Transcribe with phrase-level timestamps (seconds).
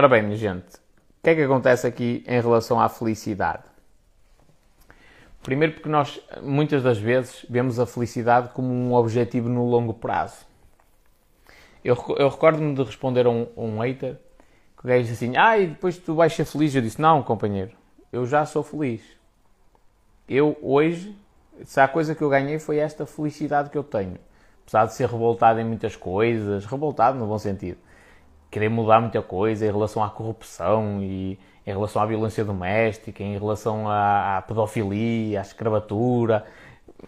[0.00, 3.64] Ora bem, minha gente, o que é que acontece aqui em relação à felicidade?
[5.42, 10.46] Primeiro porque nós, muitas das vezes, vemos a felicidade como um objetivo no longo prazo.
[11.84, 14.16] Eu, eu recordo-me de responder a um, a um hater
[14.78, 16.74] que o gajo disse assim, ah, e depois tu vais ser feliz.
[16.74, 17.72] Eu disse, não, companheiro,
[18.10, 19.02] eu já sou feliz.
[20.26, 21.14] Eu, hoje,
[21.62, 24.16] se há coisa que eu ganhei foi esta felicidade que eu tenho.
[24.62, 27.76] Apesar de ser revoltado em muitas coisas, revoltado no bom sentido.
[28.50, 33.38] Querer mudar muita coisa em relação à corrupção e em relação à violência doméstica, em
[33.38, 36.44] relação à, à pedofilia, à escravatura.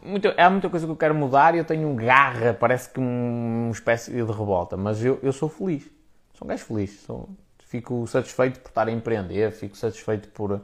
[0.04, 3.72] Muito, há muita coisa que eu quero mudar e eu tenho garra, parece que uma
[3.72, 5.90] espécie de revolta, mas eu, eu sou feliz.
[6.34, 7.00] Sou um gajo feliz.
[7.00, 7.28] Sou,
[7.72, 10.60] fico satisfeito por estar a empreender, fico satisfeito por,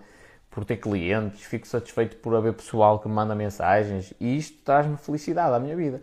[0.51, 4.97] por ter clientes, fico satisfeito por haver pessoal que me manda mensagens e isto traz-me
[4.97, 6.03] felicidade à minha vida.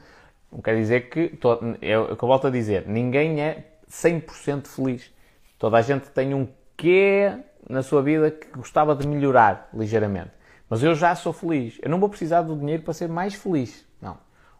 [0.51, 5.13] Não quer dizer que, tô, que eu volto a dizer, ninguém é 100% feliz.
[5.57, 7.31] Toda a gente tem um quê
[7.69, 10.31] na sua vida que gostava de melhorar ligeiramente.
[10.69, 11.79] Mas eu já sou feliz.
[11.81, 13.85] Eu não vou precisar do dinheiro para ser mais feliz.
[14.01, 14.17] Não.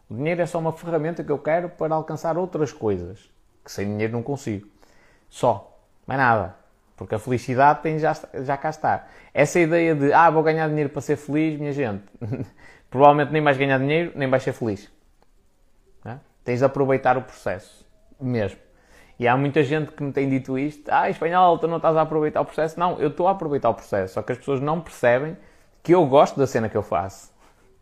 [0.08, 3.30] O dinheiro é só uma ferramenta que eu quero para alcançar outras coisas
[3.64, 4.68] que sem dinheiro não consigo.
[5.28, 5.76] Só.
[6.06, 6.54] Mais nada.
[6.96, 9.08] Porque a felicidade tem já, já cá está.
[9.34, 12.04] Essa ideia de, ah, vou ganhar dinheiro para ser feliz, minha gente,
[12.88, 14.90] provavelmente nem vais ganhar dinheiro, nem vais ser feliz.
[16.06, 16.16] É?
[16.42, 17.84] Tens de aproveitar o processo.
[18.18, 18.58] Mesmo.
[19.18, 22.02] E há muita gente que me tem dito isto: ah, espanhol, tu não estás a
[22.02, 22.78] aproveitar o processo.
[22.78, 25.36] Não, eu estou a aproveitar o processo, só que as pessoas não percebem
[25.82, 27.32] que eu gosto da cena que eu faço.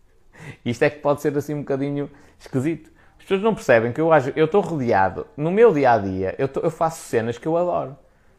[0.65, 2.91] Isto é que pode ser assim um bocadinho esquisito.
[3.19, 6.47] As pessoas não percebem que eu eu estou rodeado, no meu dia a dia, eu,
[6.47, 7.97] tô, eu faço cenas que eu adoro.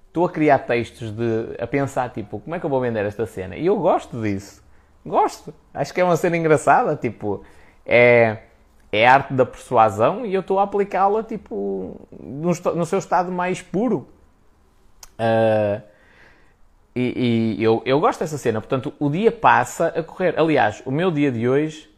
[0.07, 3.25] Estou a criar textos de, a pensar, tipo, como é que eu vou vender esta
[3.25, 3.55] cena?
[3.55, 4.63] E eu gosto disso.
[5.05, 5.53] Gosto.
[5.73, 7.43] Acho que é uma cena engraçada, tipo,
[7.85, 8.37] é
[8.95, 13.31] é a arte da persuasão e eu estou a aplicá-la tipo no, no, seu estado
[13.31, 14.07] mais puro.
[15.19, 15.81] Uh,
[16.95, 20.33] e, e eu, eu, gosto dessa cena, portanto o dia passa a correr.
[20.37, 21.89] Aliás, o meu dia de hoje,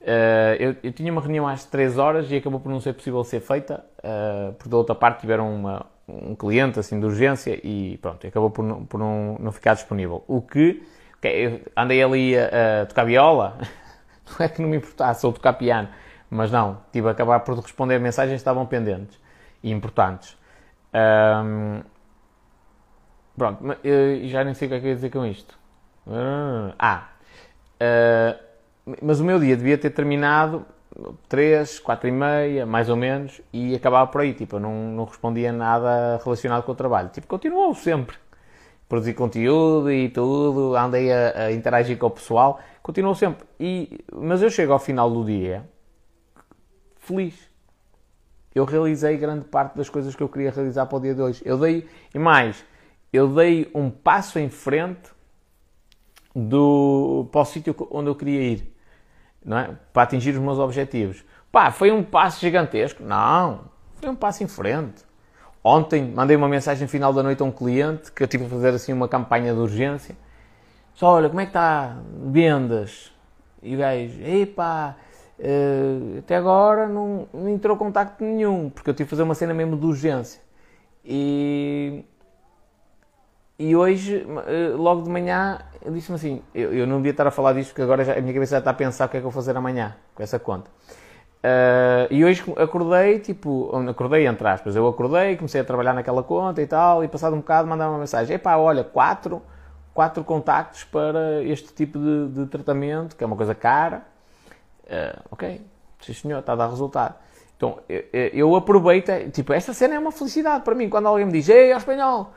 [0.00, 3.22] uh, eu, eu, tinha uma reunião às 3 horas e acabou por não ser possível
[3.24, 7.98] ser feita, uh, porque da outra parte tiveram uma, um cliente assim de urgência e
[7.98, 10.24] pronto, acabou por, não, por não, não ficar disponível.
[10.26, 10.82] O que,
[11.18, 13.58] okay, andei ali a, a tocar viola,
[14.38, 15.88] não é que não me importasse, ou tocar piano,
[16.32, 19.20] mas não, tive a acabar por responder mensagens que estavam pendentes
[19.62, 20.34] e importantes.
[21.44, 21.82] Um,
[23.36, 23.62] pronto,
[24.24, 25.58] já nem sei o que é que eu ia dizer com isto.
[26.78, 27.08] Ah,
[27.76, 30.64] uh, mas o meu dia devia ter terminado
[31.28, 34.32] 3, 4 e meia, mais ou menos, e acabava por aí.
[34.32, 37.10] Tipo, eu não, não respondia nada relacionado com o trabalho.
[37.10, 38.16] Tipo, continuou sempre.
[38.88, 43.46] Produzir conteúdo e tudo, andei a, a interagir com o pessoal, continuou sempre.
[43.60, 45.70] E, mas eu chego ao final do dia
[47.02, 47.34] feliz.
[48.54, 51.42] Eu realizei grande parte das coisas que eu queria realizar para o dia de hoje.
[51.44, 52.64] Eu dei, e mais,
[53.12, 55.10] eu dei um passo em frente
[56.34, 58.74] do, para o sítio onde eu queria ir,
[59.44, 59.76] não é?
[59.92, 61.24] para atingir os meus objetivos.
[61.50, 63.02] Pá, foi um passo gigantesco?
[63.02, 63.64] Não,
[63.96, 65.04] foi um passo em frente.
[65.64, 68.70] Ontem mandei uma mensagem final da noite a um cliente que eu tive a fazer
[68.70, 70.16] assim uma campanha de urgência.
[70.94, 73.12] Só, olha, como é que está vendas?
[73.62, 74.96] E o gajo, epá,
[75.42, 79.52] Uh, até agora não, não entrou contacto nenhum, porque eu tive que fazer uma cena
[79.52, 80.40] mesmo de urgência.
[81.04, 82.04] E,
[83.58, 85.58] e hoje, uh, logo de manhã,
[85.90, 88.32] disse-me assim: eu, eu, não devia estar a falar disto, porque agora já, a minha
[88.32, 90.38] cabeça já está a pensar o que é que eu vou fazer amanhã com essa
[90.38, 90.70] conta.
[91.42, 96.62] Uh, e hoje acordei, tipo, acordei entre aspas, eu acordei, comecei a trabalhar naquela conta
[96.62, 99.42] e tal, e passado um bocado mandava uma mensagem: epá, olha, quatro,
[99.92, 104.11] quatro contactos para este tipo de, de tratamento, que é uma coisa cara
[104.92, 105.60] Uh, ok,
[106.00, 107.14] sim senhor, está a dar resultado.
[107.56, 111.32] Então, eu, eu aproveito, tipo, esta cena é uma felicidade para mim, quando alguém me
[111.32, 112.32] diz, ei, ao espanhol,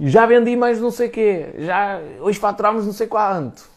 [0.00, 3.70] já vendi mais não sei quê, já, hoje faturamos não sei quanto.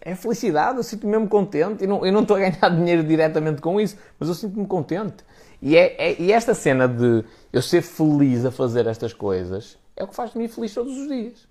[0.00, 3.62] É felicidade, eu sinto-me mesmo contente, e não, eu não estou a ganhar dinheiro diretamente
[3.62, 5.24] com isso, mas eu sinto-me contente.
[5.60, 10.04] E, é, é, e esta cena de eu ser feliz a fazer estas coisas, é
[10.04, 11.48] o que faz-me feliz todos os dias.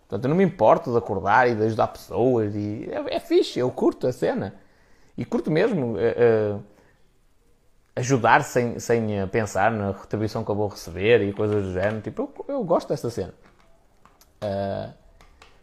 [0.00, 3.58] Portanto, eu não me importo de acordar e de ajudar pessoas, e é, é fixe,
[3.58, 4.54] eu curto a cena.
[5.18, 6.62] E curto mesmo uh,
[7.96, 12.00] ajudar sem, sem pensar na retribuição que eu vou receber e coisas do género.
[12.00, 13.34] Tipo, eu, eu gosto desta cena.
[14.40, 14.94] Uh,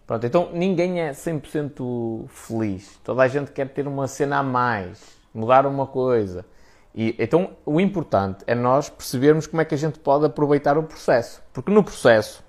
[0.06, 3.00] pronto, então ninguém é 100% feliz.
[3.02, 5.02] Toda a gente quer ter uma cena a mais,
[5.34, 6.46] mudar uma coisa.
[6.94, 10.84] E, então o importante é nós percebermos como é que a gente pode aproveitar o
[10.84, 11.42] processo.
[11.54, 12.44] Porque no processo,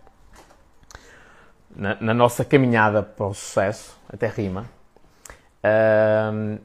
[1.71, 4.67] na, na nossa caminhada para o sucesso, até rima,
[5.63, 6.59] uh,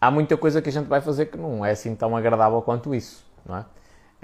[0.00, 2.94] há muita coisa que a gente vai fazer que não é assim tão agradável quanto
[2.94, 3.64] isso, não é?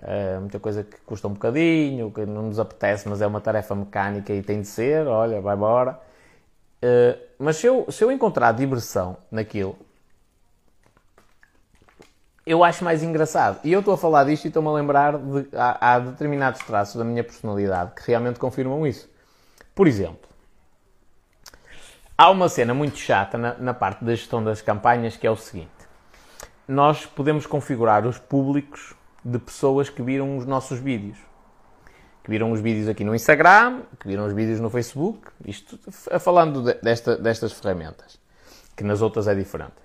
[0.02, 3.74] Uh, muita coisa que custa um bocadinho, que não nos apetece, mas é uma tarefa
[3.74, 5.98] mecânica e tem de ser, olha, vai embora.
[6.82, 9.76] Uh, mas se eu, se eu encontrar diversão naquilo,
[12.46, 13.60] eu acho mais engraçado.
[13.64, 15.48] E eu estou a falar disto e estou-me a lembrar de.
[15.54, 19.08] Há, há, determinados traços da minha personalidade que realmente confirmam isso.
[19.74, 20.23] Por exemplo,
[22.16, 25.36] há uma cena muito chata na, na parte da gestão das campanhas que é o
[25.36, 25.70] seguinte:
[26.66, 28.94] nós podemos configurar os públicos
[29.24, 31.18] de pessoas que viram os nossos vídeos.
[32.22, 35.78] Que viram os vídeos aqui no Instagram, que viram os vídeos no Facebook, isto
[36.18, 38.18] falando desta, destas ferramentas,
[38.74, 39.84] que nas outras é diferente.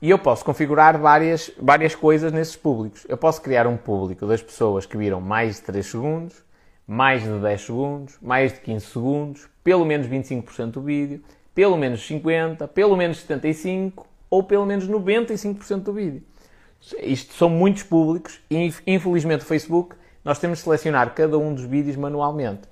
[0.00, 3.06] E eu posso configurar várias, várias coisas nesses públicos.
[3.08, 6.44] Eu posso criar um público das pessoas que viram mais de 3 segundos,
[6.86, 11.22] mais de 10 segundos, mais de 15 segundos, pelo menos 25% do vídeo,
[11.54, 16.22] pelo menos 50%, pelo menos 75% ou pelo menos 95% do vídeo.
[17.00, 21.64] Isto são muitos públicos e infelizmente o Facebook nós temos de selecionar cada um dos
[21.64, 22.62] vídeos manualmente.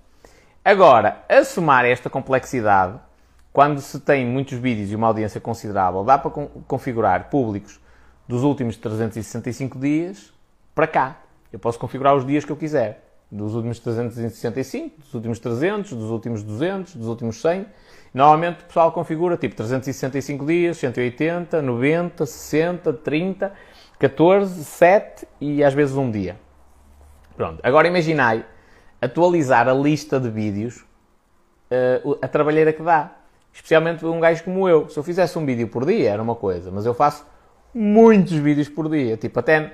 [0.64, 2.98] Agora, a somar esta complexidade,
[3.52, 6.30] quando se tem muitos vídeos e uma audiência considerável, dá para
[6.66, 7.80] configurar públicos
[8.26, 10.32] dos últimos 365 dias
[10.74, 11.20] para cá.
[11.52, 13.04] Eu posso configurar os dias que eu quiser.
[13.30, 17.66] Dos últimos 365, dos últimos 300, dos últimos 200, dos últimos 100.
[18.12, 23.52] Normalmente o pessoal configura tipo 365 dias, 180, 90, 60, 30,
[23.98, 26.36] 14, 7 e às vezes um dia.
[27.36, 27.60] Pronto.
[27.62, 28.44] Agora imaginai
[29.00, 30.84] atualizar a lista de vídeos,
[31.70, 33.12] uh, a trabalheira que dá.
[33.52, 34.88] Especialmente um gajo como eu.
[34.88, 37.26] Se eu fizesse um vídeo por dia era uma coisa, mas eu faço
[37.74, 39.16] muitos vídeos por dia.
[39.16, 39.72] Tipo, até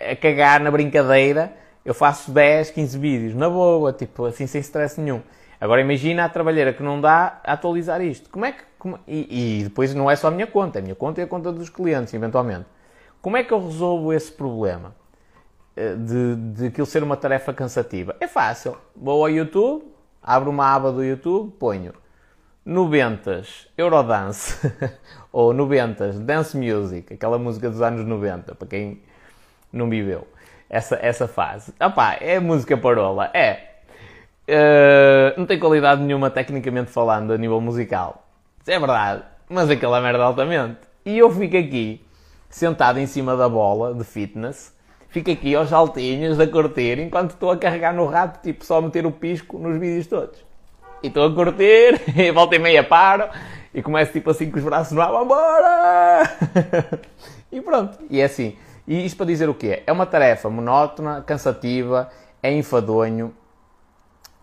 [0.00, 1.52] a cagar na brincadeira,
[1.84, 5.20] eu faço 10, 15 vídeos, na boa, tipo, assim, sem stress nenhum.
[5.64, 8.28] Agora imagina a trabalheira que não dá a atualizar isto.
[8.28, 8.62] Como é que.
[8.78, 11.26] Como, e, e, depois não é só a minha conta, a minha conta é a
[11.26, 12.66] conta dos clientes, eventualmente.
[13.22, 14.94] Como é que eu resolvo esse problema?
[15.74, 18.14] Eh, de, de aquilo ser uma tarefa cansativa?
[18.20, 18.76] É fácil.
[18.94, 19.86] Vou ao YouTube,
[20.22, 21.94] abro uma aba do YouTube, ponho
[22.62, 23.40] 90
[23.78, 24.70] Eurodance
[25.32, 29.00] ou 90 Dance Music, aquela música dos anos 90, para quem
[29.72, 30.28] não viveu
[30.68, 31.72] essa, essa fase.
[31.80, 33.73] Opá, é música parola, é.
[34.48, 38.26] Uh, não tem qualidade nenhuma tecnicamente falando a nível musical.
[38.60, 40.80] Isso é verdade, mas aquela merda altamente.
[41.04, 42.04] E eu fico aqui,
[42.48, 44.74] sentado em cima da bola de fitness,
[45.08, 49.06] fico aqui aos saltinhos a curtir, enquanto estou a carregar no rato, tipo só meter
[49.06, 50.54] o pisco nos vídeos todos
[51.04, 53.28] e estou a curtir, e volta e meia paro,
[53.74, 56.22] e começo tipo assim com os braços no ar, vambora!
[57.52, 58.56] e pronto, e é assim.
[58.88, 59.82] E isto para dizer o quê?
[59.86, 62.10] É uma tarefa monótona, cansativa,
[62.42, 63.34] é enfadonho,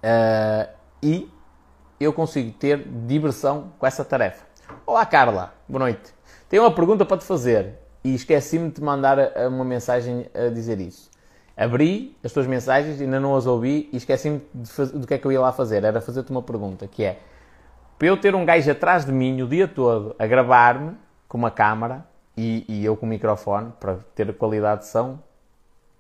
[0.04, 0.70] uh,
[1.02, 1.32] e
[2.00, 4.44] eu consigo ter diversão com essa tarefa.
[4.86, 6.14] Olá Carla, boa noite.
[6.50, 9.18] Tenho uma pergunta para te fazer e esqueci-me de te mandar
[9.48, 11.12] uma mensagem a dizer isso
[11.56, 14.42] abri as tuas mensagens, ainda não as ouvi e esqueci-me
[14.94, 15.84] do que é que eu ia lá fazer.
[15.84, 17.20] Era fazer-te uma pergunta, que é,
[17.98, 20.96] para eu ter um gajo atrás de mim o dia todo a gravar-me
[21.28, 22.06] com uma câmara
[22.36, 25.20] e, e, eu com o microfone, para ter qualidade de som,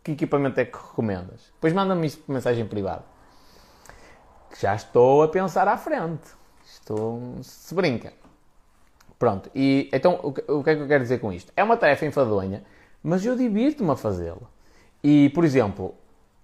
[0.03, 1.51] que equipamento é que recomendas?
[1.53, 3.03] Depois manda-me isso por mensagem privada.
[4.59, 6.29] Já estou a pensar à frente.
[6.65, 7.37] Estou...
[7.41, 8.13] se brinca.
[9.17, 10.33] Pronto, e então o
[10.63, 11.53] que, é que eu quero dizer com isto?
[11.55, 12.63] É uma tarefa enfadonha,
[13.03, 14.49] mas eu divirto-me a fazê-la.
[15.03, 15.93] E, por exemplo,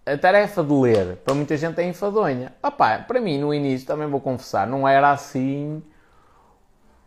[0.05, 2.53] a tarefa de ler, para muita gente é enfadonha.
[2.61, 5.81] Opá, para mim, no início, também vou confessar, não era assim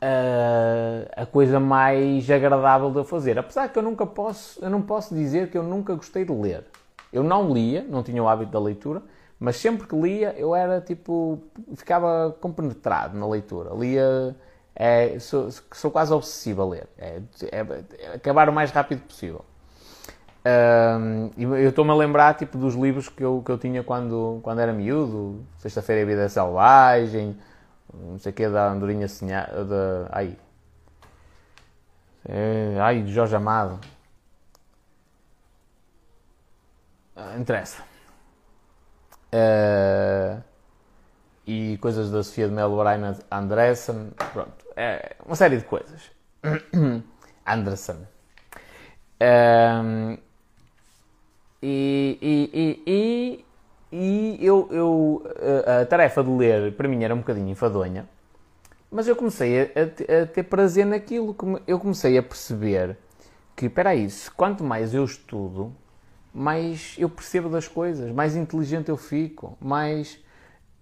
[0.02, 3.38] uh, a coisa mais agradável de fazer.
[3.38, 6.64] Apesar que eu nunca posso, eu não posso dizer que eu nunca gostei de ler.
[7.12, 9.02] Eu não lia, não tinha o hábito da leitura,
[9.40, 11.42] mas sempre que lia, eu era tipo,
[11.74, 13.74] ficava compenetrado na leitura.
[13.74, 14.36] Lia,
[14.76, 16.88] é, sou, sou quase obsessivo a ler.
[16.98, 19.44] É, é, é acabar o mais rápido possível.
[20.44, 24.60] Um, eu estou-me a lembrar tipo, dos livros que eu, que eu tinha quando, quando
[24.60, 27.36] era miúdo, Sexta-feira a Vida Selvagem,
[27.92, 30.36] não sei o que, da Andorinha Senha, da, ai,
[32.28, 33.78] é, ai, de Jorge Amado.
[37.16, 37.89] Ah, interessa.
[39.32, 40.42] Uh,
[41.46, 46.10] e coisas da Sofia de Melo Brian Andressen, pronto, é uma série de coisas.
[47.46, 48.06] Anderson.
[49.22, 50.16] Um,
[51.62, 53.44] e, e, e,
[53.92, 55.24] e eu, eu,
[55.82, 58.08] a tarefa de ler para mim era um bocadinho enfadonha,
[58.90, 61.36] mas eu comecei a, a, a ter prazer naquilo.
[61.66, 62.96] Eu comecei a perceber
[63.54, 65.74] que, espera aí, quanto mais eu estudo,
[66.32, 70.18] mais eu percebo das coisas, mais inteligente eu fico, mais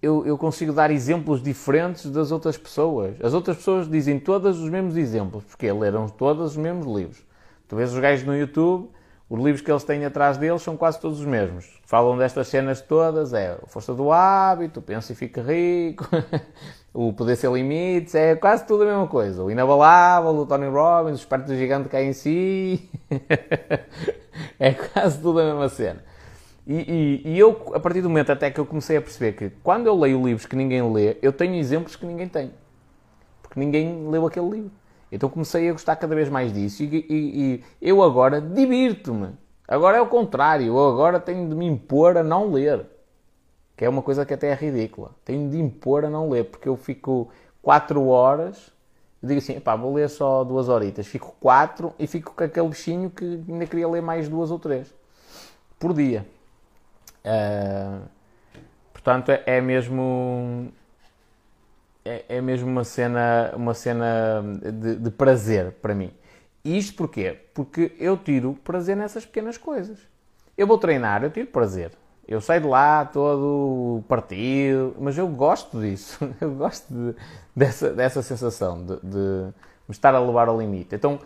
[0.01, 3.15] eu, eu, consigo dar exemplos diferentes das outras pessoas.
[3.21, 7.21] As outras pessoas dizem todos os mesmos exemplos, porque leram todos os mesmos livros.
[7.67, 8.89] Tu vês os gajos no YouTube,
[9.29, 11.79] Os livros que eles têm atrás deles são quase todos os mesmos.
[11.85, 16.07] Falam destas cenas todas, é a força do hábito, pensa e fica rico,
[16.91, 19.43] o poder ser limites, é quase tudo a mesma coisa.
[19.43, 22.89] O inabalável, o Tony Robbins, o esperto gigante cai em si,
[24.59, 26.03] é quase tudo a mesma cena.
[26.65, 29.51] E, e, e, eu, a partir do momento até que eu comecei a perceber que
[29.61, 32.51] quando eu leio livros que ninguém lê, eu tenho exemplos que ninguém tem.
[33.43, 34.71] Porque ninguém leu aquele livro.
[35.11, 39.29] Então comecei a gostar cada vez mais disso e, e eu agora divirto-me.
[39.67, 42.85] Agora é o contrário, eu agora tenho de me impor a não ler.
[43.77, 45.11] Que é uma coisa que até é ridícula.
[45.23, 47.29] Tenho de impor a não ler, porque eu fico
[47.61, 48.71] 4 horas,
[49.21, 51.07] digo assim, pá, vou ler só duas horitas.
[51.07, 54.93] Fico 4 e fico com aquele bichinho que ainda queria ler mais duas ou três
[55.79, 56.25] por dia.
[57.23, 58.01] Uh,
[58.91, 60.71] portanto, é, é mesmo
[62.09, 66.11] é, é, mesmo uma cena, uma cena de, de, prazer para mim.
[66.65, 67.37] E isto porquê?
[67.53, 69.99] Porque eu tiro prazer nessas pequenas coisas.
[70.57, 71.91] Eu vou treinar, eu tiro prazer.
[72.27, 76.19] Eu saio de lá todo partido, mas eu gosto disso.
[76.39, 77.15] Eu gosto de,
[77.55, 79.53] dessa, dessa sensação de, de
[79.87, 80.95] me estar a levar ao limite.
[80.95, 81.19] Então,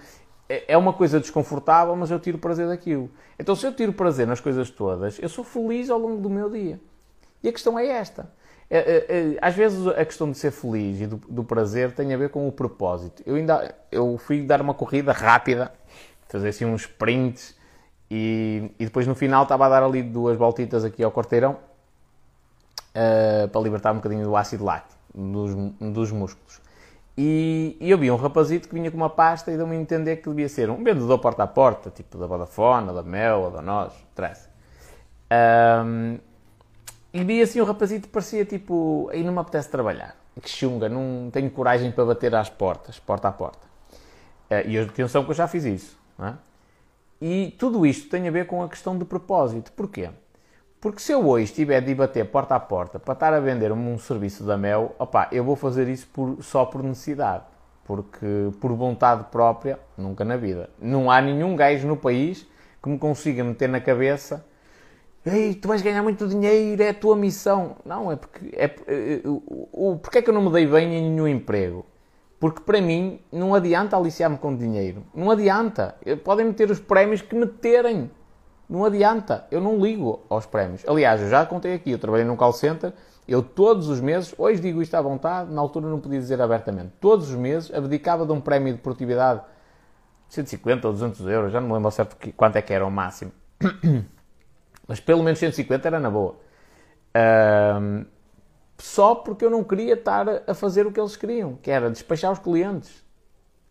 [0.47, 3.09] é, é uma coisa desconfortável, mas eu tiro prazer daquilo.
[3.37, 6.49] Então, se eu tiro prazer nas coisas todas, eu sou feliz ao longo do meu
[6.49, 6.79] dia.
[7.41, 8.31] E a questão é esta.
[8.69, 12.13] É, é, é, às vezes a questão de ser feliz e do, do, prazer tem
[12.13, 13.21] a ver com o propósito.
[13.25, 15.71] Eu ainda eu fui dar uma corrida rápida,
[16.27, 17.55] fazer assim uns sprints
[18.09, 21.57] e, e depois no final estava a dar ali duas voltitas aqui ao quarteirão
[22.95, 26.61] uh, para libertar um bocadinho do ácido láctico dos, dos músculos.
[27.15, 30.17] E, e, eu vi um rapazito que vinha com uma pasta e deu-me a entender
[30.17, 33.93] que devia ser um vendedor porta a porta, tipo da Vodafone, da Mel, da Nós.
[35.31, 36.17] Um,
[37.13, 40.15] e vi assim o rapazito parecia tipo, aí não me apetece trabalhar.
[40.41, 43.67] Que chunga, não tenho coragem para bater às portas, porta a porta.
[44.49, 45.97] Uh, e atenção que eu já fiz isso.
[46.19, 46.33] É?
[47.21, 49.71] E tudo isto tem a ver com a questão de propósito.
[49.73, 50.09] Porquê?
[50.81, 53.97] Porque se eu hoje tiver de bater porta a porta para estar a vender um,
[53.97, 57.43] serviço da Mel, opá, eu vou fazer isso por, só por necessidade.
[57.85, 58.25] Porque
[58.59, 60.69] por vontade própria, nunca na vida.
[60.81, 62.45] Não há nenhum gajo no país
[62.81, 64.43] que me consiga meter na cabeça
[65.25, 67.77] Ei, tu vais ganhar muito dinheiro, é a tua missão.
[67.85, 68.49] Não, é porque.
[68.53, 71.85] É, é, o, porque é que eu não me dei bem em nenhum emprego?
[72.39, 75.03] Porque para mim não adianta aliciar-me com dinheiro.
[75.15, 75.95] Não adianta.
[76.25, 78.11] Podem meter os prémios que meterem.
[78.69, 79.47] Não adianta.
[79.49, 80.83] Eu não ligo aos prémios.
[80.85, 82.91] Aliás, eu já contei aqui, eu trabalhei num call center,
[83.25, 86.91] eu todos os meses, hoje digo isto à vontade, na altura não podia dizer abertamente,
[86.99, 89.41] todos os meses abdicava de um prémio de produtividade
[90.27, 92.91] de 150 ou 200 euros, já não me lembro certo quanto é que era o
[92.91, 93.31] máximo.
[94.93, 96.35] Mas pelo menos 150 era na boa.
[97.81, 98.05] Um,
[98.77, 102.31] só porque eu não queria estar a fazer o que eles queriam, que era despachar
[102.31, 103.03] os clientes.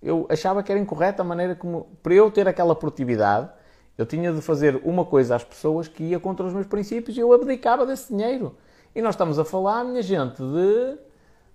[0.03, 1.87] Eu achava que era incorreta a maneira como.
[2.03, 3.49] Para eu ter aquela produtividade,
[3.97, 7.21] eu tinha de fazer uma coisa às pessoas que ia contra os meus princípios e
[7.21, 8.57] eu abdicava desse dinheiro.
[8.93, 10.99] E nós estamos a falar, minha gente, de.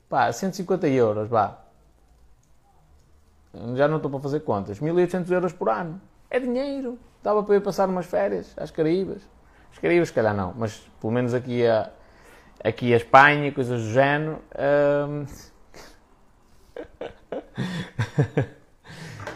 [0.08, 1.60] pá, 150 euros, vá.
[3.76, 4.80] Já não estou para fazer contas.
[4.80, 6.00] 1800 euros por ano.
[6.30, 6.98] É dinheiro.
[7.22, 9.22] Dava para eu passar umas férias às Caraíbas.
[9.78, 11.92] Os Caraíbas, se calhar não, mas pelo menos aqui a,
[12.64, 14.42] aqui a Espanha, coisas do género.
[15.08, 15.26] Hum...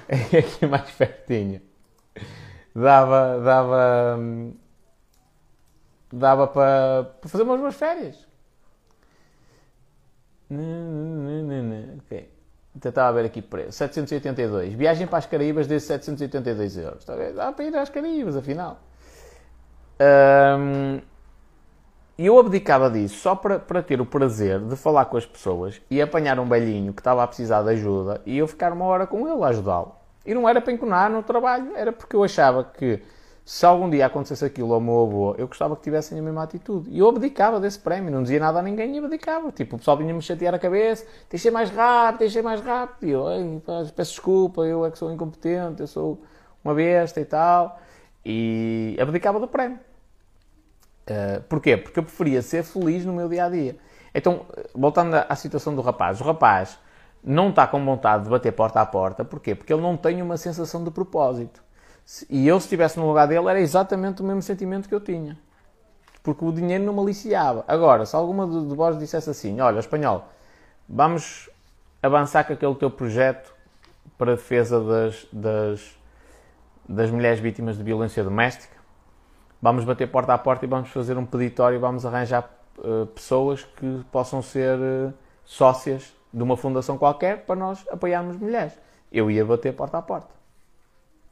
[0.40, 1.62] aqui mais pertinho.
[2.74, 4.20] Dava, dava,
[6.12, 8.28] dava para, fazer umas boas férias.
[12.00, 12.34] Ok.
[12.76, 13.74] Então estava a ver aqui preço.
[13.74, 14.74] 782.
[14.74, 17.02] Viagem para as Caraíbas desde 782 euros.
[17.02, 17.16] Está?
[17.16, 18.80] Dá para ir às Caraíbas, afinal.
[22.18, 25.82] E eu abdicava disso só para, para ter o prazer de falar com as pessoas
[25.90, 29.08] e apanhar um velhinho que estava a precisar de ajuda e eu ficar uma hora
[29.08, 29.96] com ele a ajudá-lo.
[30.26, 33.02] E não era para enconar no trabalho, era porque eu achava que
[33.44, 36.90] se algum dia acontecesse aquilo ao meu avô, eu gostava que tivessem a mesma atitude.
[36.92, 39.52] E eu abdicava desse prémio, não dizia nada a ninguém e abdicava.
[39.52, 43.08] Tipo, o pessoal vinha-me chatear a cabeça, deixei mais rápido, deixei mais rápido.
[43.08, 43.62] E eu,
[43.96, 46.22] peço desculpa, eu é que sou incompetente, eu sou
[46.64, 47.80] uma besta e tal.
[48.24, 49.80] E abdicava do prémio.
[51.10, 51.78] Uh, porquê?
[51.78, 53.78] Porque eu preferia ser feliz no meu dia a dia.
[54.14, 56.78] Então, voltando à situação do rapaz, o rapaz
[57.24, 59.56] não está com vontade de bater porta a porta, porquê?
[59.56, 61.64] Porque ele não tem uma sensação de propósito.
[62.30, 65.38] E eu, se estivesse no lugar dele, era exatamente o mesmo sentimento que eu tinha.
[66.24, 67.64] Porque o dinheiro não me aliciava.
[67.68, 70.28] Agora, se alguma de vós dissesse assim: Olha, espanhol,
[70.88, 71.50] vamos
[72.02, 73.54] avançar com aquele teu projeto
[74.18, 75.98] para a defesa das, das,
[76.88, 78.76] das mulheres vítimas de violência doméstica,
[79.62, 82.50] vamos bater porta a porta e vamos fazer um peditório vamos arranjar
[82.80, 85.14] uh, pessoas que possam ser uh,
[85.46, 88.74] sócias de uma fundação qualquer para nós apoiarmos mulheres.
[89.12, 90.30] Eu ia bater porta a porta.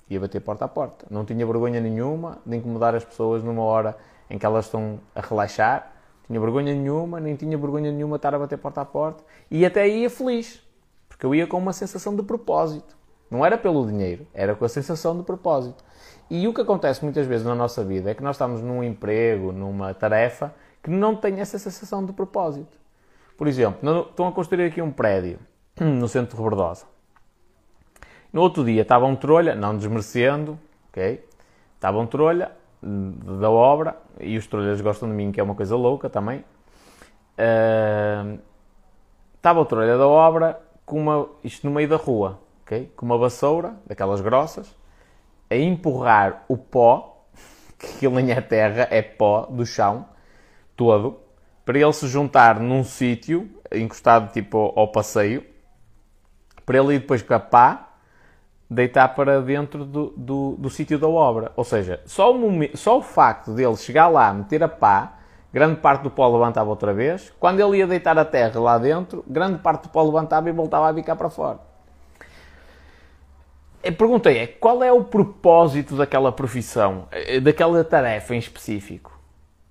[0.09, 1.05] ia bater porta a porta.
[1.09, 3.97] Não tinha vergonha nenhuma de incomodar as pessoas numa hora
[4.29, 5.93] em que elas estão a relaxar.
[6.27, 9.23] Tinha vergonha nenhuma, nem tinha vergonha nenhuma estar a bater porta a porta.
[9.49, 10.61] E até ia feliz,
[11.07, 12.97] porque eu ia com uma sensação de propósito.
[13.31, 15.83] Não era pelo dinheiro, era com a sensação de propósito.
[16.29, 19.51] E o que acontece muitas vezes na nossa vida é que nós estamos num emprego,
[19.51, 22.77] numa tarefa, que não tem essa sensação de propósito.
[23.35, 25.39] Por exemplo, estão a construir aqui um prédio
[25.79, 26.85] no centro de Rebordosa.
[28.31, 30.59] No outro dia estava um trolha, não desmerecendo,
[30.89, 31.25] ok?
[31.75, 35.75] Estava um trolha da obra, e os trolhas gostam de mim, que é uma coisa
[35.75, 36.43] louca também.
[37.39, 38.39] Uh,
[39.35, 42.91] estava o trolha da obra, com uma, isto no meio da rua, ok?
[42.95, 44.75] Com uma vassoura, daquelas grossas,
[45.49, 47.25] a empurrar o pó,
[47.77, 50.05] que aquilo nem é terra, é pó do chão,
[50.75, 51.19] todo,
[51.65, 55.45] para ele se juntar num sítio, encostado tipo ao, passeio,
[56.65, 57.89] para ele ir depois com a pá
[58.69, 61.51] deitar para dentro do, do, do sítio da obra.
[61.55, 65.17] Ou seja, só o, momento, só o facto dele chegar lá, meter a pá,
[65.51, 67.33] grande parte do pó levantava outra vez.
[67.39, 70.87] Quando ele ia deitar a terra lá dentro, grande parte do pó levantava e voltava
[70.87, 71.68] a bicar para fora.
[73.81, 79.17] A pergunta é, qual é o propósito daquela profissão, eh, daquela tarefa em específico?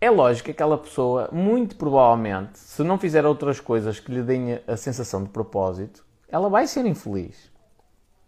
[0.00, 4.60] É lógico que aquela pessoa, muito provavelmente, se não fizer outras coisas que lhe deem
[4.66, 7.52] a sensação de propósito, ela vai ser infeliz.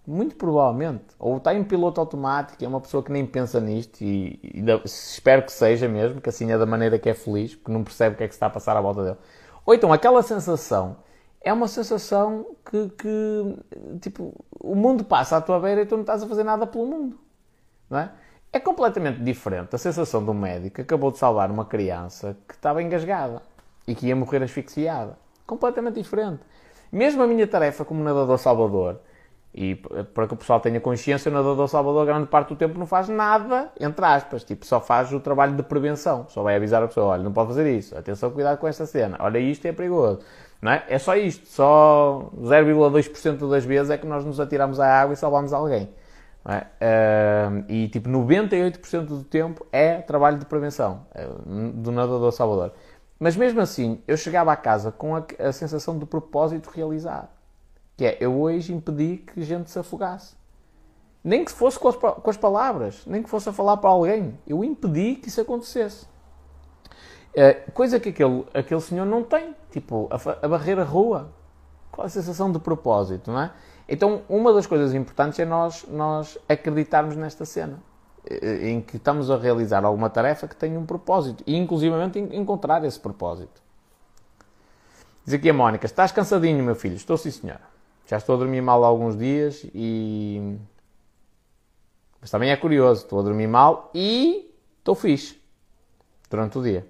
[0.06, 1.06] Muito provavelmente.
[1.18, 5.44] Ou está em piloto automático, é uma pessoa que nem pensa nisto e, e, espero
[5.44, 8.18] que seja mesmo, que assim é da maneira que é feliz, porque não percebe o
[8.18, 9.18] que é que está a passar à volta dele.
[9.64, 10.96] Ou então aquela sensação
[11.42, 13.56] é uma sensação que, que
[14.00, 16.86] tipo, o mundo passa à tua beira e tu não estás a fazer nada pelo
[16.86, 17.18] mundo.
[17.88, 18.10] Não é?
[18.52, 22.82] É completamente diferente a sensação um médico que acabou de salvar uma criança que estava
[22.82, 23.42] engasgada
[23.86, 25.16] e que ia morrer asfixiada.
[25.46, 26.40] Completamente diferente.
[26.92, 29.00] Mesmo a minha tarefa como nadador salvador,
[29.52, 32.86] e para que o pessoal tenha consciência, o nadador salvador, grande parte do tempo, não
[32.86, 36.26] faz nada, entre aspas, tipo, só faz o trabalho de prevenção.
[36.28, 39.16] Só vai avisar a pessoa: olha, não pode fazer isso, atenção, cuidado com esta cena,
[39.20, 40.20] olha, isto é perigoso.
[40.60, 40.84] Não é?
[40.88, 45.16] é só isto, só 0,2% das vezes é que nós nos atiramos à água e
[45.16, 45.88] salvamos alguém.
[46.44, 47.48] É?
[47.48, 52.72] Uh, e tipo, 98% do tempo é trabalho de prevenção é, do nadador salvador.
[53.18, 57.28] Mas mesmo assim, eu chegava a casa com a, a sensação de propósito realizado.
[57.96, 60.34] Que é, eu hoje impedi que gente se afogasse.
[61.22, 64.38] Nem que fosse com as, com as palavras, nem que fosse a falar para alguém.
[64.46, 66.06] Eu impedi que isso acontecesse.
[67.40, 69.56] Uh, coisa que aquele, aquele senhor não tem.
[69.70, 71.32] Tipo, a, a barrer a rua.
[71.90, 73.50] Qual a sensação de propósito, não é?
[73.88, 77.82] Então, uma das coisas importantes é nós, nós acreditarmos nesta cena.
[78.62, 81.42] Em que estamos a realizar alguma tarefa que tem um propósito.
[81.46, 83.62] E, inclusivamente, encontrar esse propósito.
[85.24, 86.96] Diz aqui a Mónica: Estás cansadinho, meu filho?
[86.96, 87.62] Estou sim, senhora.
[88.06, 90.58] Já estou a dormir mal há alguns dias e.
[92.20, 95.40] Mas também é curioso, estou a dormir mal e estou fixe
[96.28, 96.89] durante o dia.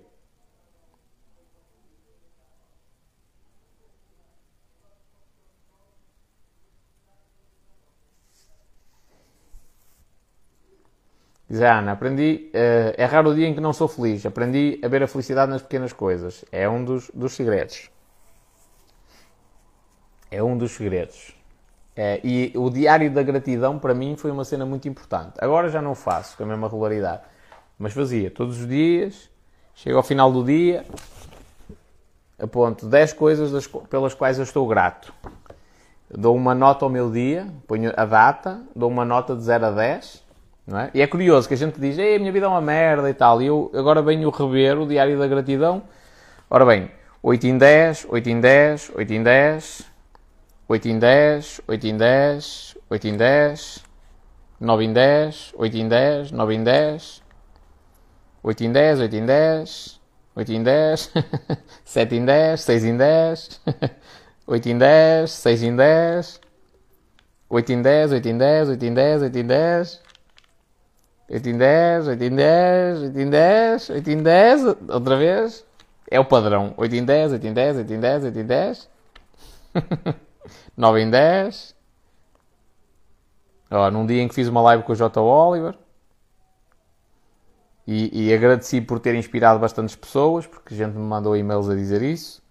[11.51, 14.25] Diz a Ana, aprendi, uh, é raro o dia em que não sou feliz.
[14.25, 16.45] Aprendi a ver a felicidade nas pequenas coisas.
[16.53, 17.91] É um dos, dos segredos.
[20.31, 21.35] É um dos segredos.
[21.97, 25.35] É, e o diário da gratidão para mim foi uma cena muito importante.
[25.41, 27.23] Agora já não faço com a mesma regularidade,
[27.77, 29.29] mas fazia todos os dias.
[29.75, 30.85] Chego ao final do dia,
[32.39, 35.13] aponto 10 coisas das, pelas quais eu estou grato.
[36.09, 39.71] Dou uma nota ao meu dia, ponho a data, dou uma nota de 0 a
[39.73, 40.30] 10.
[40.73, 40.91] É?
[40.95, 43.15] E é curioso que a gente diz, Ei, a minha vida é uma merda e
[43.15, 43.43] tal.
[43.43, 45.83] E eu agora venho rever o diário da gratidão.
[46.49, 46.91] Ora bem,
[47.23, 49.83] 8 em 10, 8 em 10, 8 em 10,
[50.69, 53.85] 8 em 10, 8 em 10, 8 em 10,
[54.61, 57.23] 9 em 10, 8 em 10, 9 em 10,
[58.43, 60.01] 8 em 10, 8 em 10,
[60.37, 61.13] 8 em 10,
[61.85, 63.61] 7 em 10, 6 em 10,
[64.47, 66.41] 8 em 10, 6 em 10,
[67.49, 70.01] 8 em 10, 8 em 10, 8 em 10, 8 em 10,
[71.31, 75.65] 8 em 10, 8 em 10, 8 em 10, 8 em 10, outra vez.
[76.11, 76.75] É o padrão.
[76.77, 78.91] 8 em 10, 8 em 10, 8 em 10, 8 em 10.
[80.77, 81.77] 9 em 10.
[83.71, 85.21] Ó, num dia em que fiz uma live com o J.
[85.21, 85.79] Oliver.
[87.87, 91.75] E, e, agradeci por ter inspirado bastantes pessoas, porque a gente me mandou e-mails a
[91.75, 92.43] dizer isso.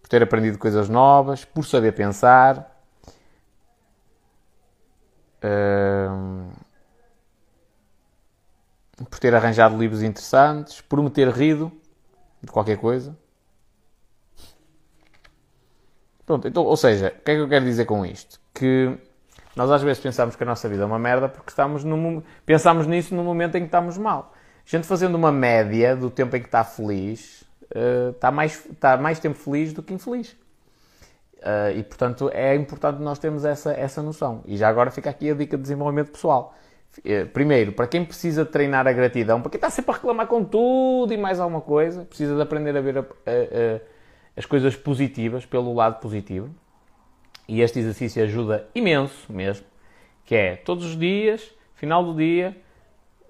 [0.00, 2.70] Por ter aprendido coisas novas, por saber pensar.
[9.10, 11.72] Por ter arranjado livros interessantes, por me ter rido
[12.42, 13.16] de qualquer coisa.
[16.26, 18.40] Pronto, então, ou seja, o que é que eu quero dizer com isto?
[18.52, 18.96] Que
[19.54, 22.86] Nós às vezes pensamos que a nossa vida é uma merda porque estamos no, pensamos
[22.86, 24.32] nisso no momento em que estamos mal.
[24.66, 28.96] A gente fazendo uma média do tempo em que está feliz, uh, está, mais, está
[28.96, 30.32] mais tempo feliz do que infeliz.
[31.40, 34.42] Uh, e portanto é importante nós termos essa, essa noção.
[34.46, 36.54] E já agora fica aqui a dica de desenvolvimento pessoal.
[36.98, 40.44] Uh, primeiro, para quem precisa treinar a gratidão, para quem está sempre a reclamar com
[40.44, 43.80] tudo e mais alguma coisa, precisa de aprender a ver a, a,
[44.36, 46.50] as coisas positivas pelo lado positivo.
[47.48, 49.66] E este exercício ajuda imenso mesmo,
[50.24, 52.56] que é todos os dias, final do dia,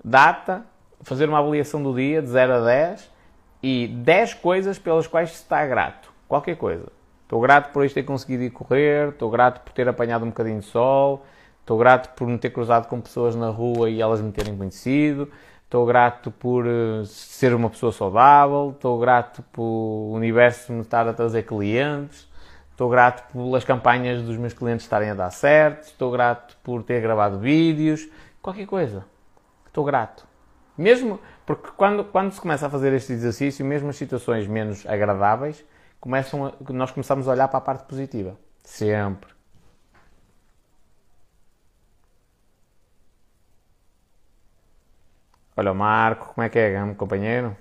[0.05, 0.65] data,
[1.03, 3.11] fazer uma avaliação do dia de 0 a 10
[3.63, 6.13] e 10 coisas pelas quais se está grato.
[6.29, 6.87] Qualquer coisa.
[7.23, 10.61] Estou grato por isto ter conseguido ir correr, estou grato por ter apanhado um bocadinho
[10.61, 11.25] de sol,
[11.65, 15.31] estou grato por me ter cruzado com pessoas na rua e elas me terem conhecido,
[15.65, 21.09] estou grato por uh, ser uma pessoa saudável, estou grato por o universo me estar
[21.09, 22.29] a trazer clientes,
[22.75, 25.85] Estou grato pelas campanhas dos meus clientes estarem a dar certo.
[25.85, 28.09] Estou grato por ter gravado vídeos.
[28.43, 29.05] Qualquer coisa.
[29.65, 30.27] Estou grato.
[30.77, 35.65] Mesmo porque quando, quando se começa a fazer este exercício, mesmo as situações menos agradáveis,
[36.01, 38.37] começam a, nós começamos a olhar para a parte positiva.
[38.65, 39.34] Sempre.
[45.57, 47.57] Olha o Marco, como é que é, companheiro?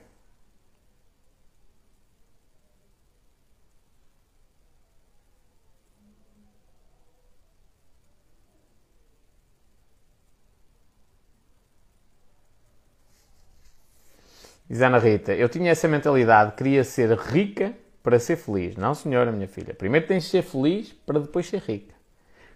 [14.69, 18.75] Diz Ana Rita, eu tinha essa mentalidade, queria ser rica para ser feliz.
[18.75, 19.73] Não, senhora, minha filha.
[19.73, 21.92] Primeiro tens de ser feliz para depois ser rica.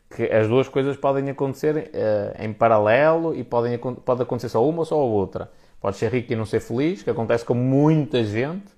[0.09, 4.79] Que as duas coisas podem acontecer uh, em paralelo e podem, pode acontecer só uma
[4.79, 5.51] ou só a outra.
[5.79, 8.71] Pode ser rica e não ser feliz, que acontece com muita gente,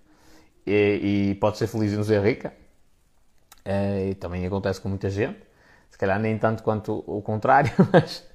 [0.66, 2.54] e, e pode ser feliz e não ser rica.
[3.66, 5.40] Uh, e também acontece com muita gente.
[5.90, 8.28] Se calhar nem tanto quanto o contrário, mas,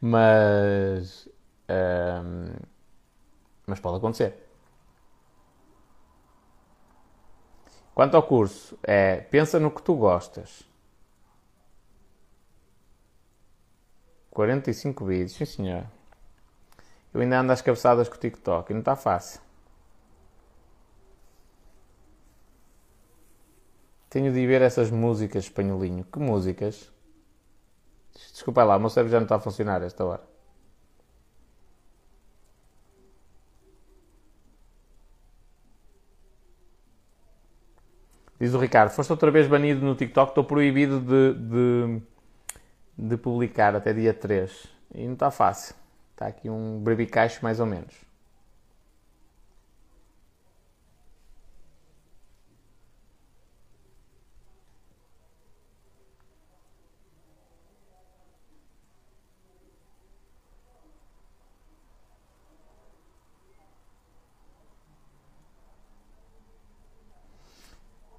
[0.00, 1.26] mas,
[1.68, 2.64] uh,
[3.66, 4.46] mas pode acontecer.
[7.96, 10.62] Quanto ao curso, é pensa no que tu gostas.
[14.36, 15.86] 45 vídeos, sim senhor.
[17.14, 19.40] Eu ainda ando às cabeçadas com o TikTok não está fácil.
[24.10, 26.04] Tenho de ver essas músicas espanholinho.
[26.04, 26.92] Que músicas?
[28.12, 30.22] Desculpa lá, o meu cérebro já não está a funcionar esta hora.
[38.38, 42.02] Diz o Ricardo, foste outra vez banido no TikTok, estou proibido de, de,
[42.96, 44.66] de publicar até dia 3.
[44.94, 45.74] E não está fácil.
[46.12, 48.06] Está aqui um brebicacho mais ou menos.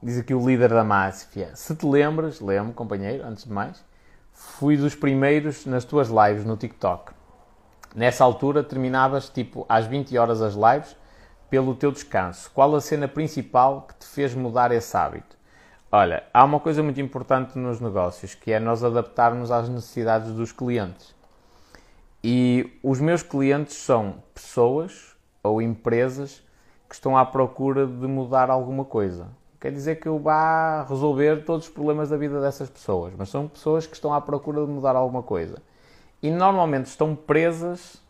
[0.02, 1.56] Diz aqui o líder da máfia.
[1.56, 3.84] Se te lembras, lembro, companheiro, antes de mais,
[4.38, 7.12] fui dos primeiros nas tuas lives no TikTok.
[7.96, 10.96] Nessa altura terminavas tipo às 20 horas as lives
[11.50, 12.52] pelo teu descanso.
[12.54, 15.36] Qual a cena principal que te fez mudar esse hábito?
[15.92, 20.52] Olha, há uma coisa muito importante nos negócios que é nós adaptarmos às necessidades dos
[20.52, 21.16] clientes.
[22.24, 26.44] E os meus clientes são pessoas ou empresas
[26.88, 29.28] que estão à procura de mudar alguma coisa
[29.60, 33.48] quer dizer que eu vá resolver todos os problemas da vida dessas pessoas, mas são
[33.48, 35.62] pessoas que estão à procura de mudar alguma coisa.
[36.22, 38.02] E normalmente estão presas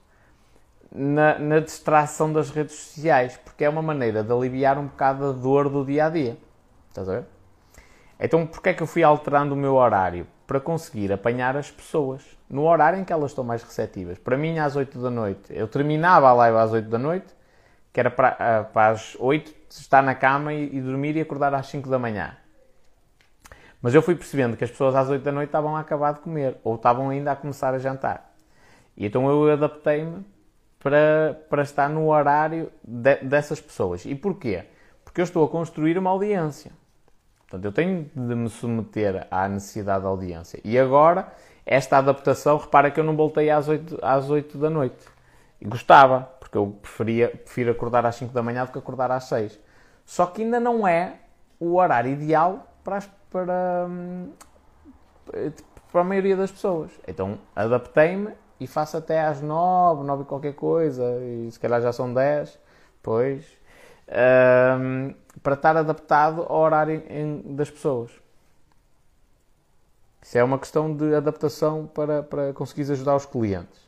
[0.91, 5.31] na, na distração das redes sociais, porque é uma maneira de aliviar um bocado a
[5.31, 6.37] dor do dia a dia.
[6.89, 7.25] Estás a ver?
[8.19, 10.25] Então, porquê é que eu fui alterando o meu horário?
[10.45, 14.17] Para conseguir apanhar as pessoas no horário em que elas estão mais receptivas.
[14.17, 17.27] Para mim, às 8 da noite, eu terminava a live às 8 da noite,
[17.91, 21.53] que era para, ah, para as 8 estar na cama e, e, dormir e acordar
[21.53, 22.35] às 5 da manhã.
[23.81, 26.21] Mas eu fui percebendo que as pessoas às 8 da noite estavam a acabar de
[26.21, 28.33] comer ou estavam ainda a começar a jantar.
[28.95, 30.25] E então eu adaptei-me
[30.79, 34.05] para, para estar no horário de, dessas pessoas.
[34.05, 34.65] E porquê?
[35.03, 36.71] Porque eu estou a construir uma audiência.
[37.41, 40.59] Portanto, eu tenho de me submeter à necessidade da audiência.
[40.63, 41.31] E agora,
[41.65, 45.16] esta adaptação, repara que eu não voltei às 8, às 8 da noite.
[45.59, 49.25] E gostava, porque eu preferia, prefiro acordar às 5 da manhã do que acordar às
[49.25, 49.59] 6.
[50.05, 51.15] Só que ainda não é
[51.59, 53.87] o horário ideal para, para,
[55.91, 56.91] para a maioria das pessoas.
[57.07, 61.91] Então adaptei-me e faço até às 9, 9 e qualquer coisa, e se calhar já
[61.91, 62.59] são 10,
[63.03, 63.45] pois,
[64.79, 68.11] um, para estar adaptado ao horário em, das pessoas.
[70.21, 73.86] Isso é uma questão de adaptação para, para conseguires ajudar os clientes.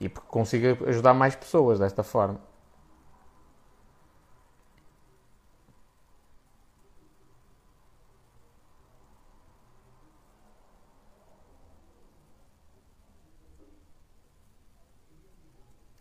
[0.00, 2.40] E porque consiga ajudar mais pessoas desta forma.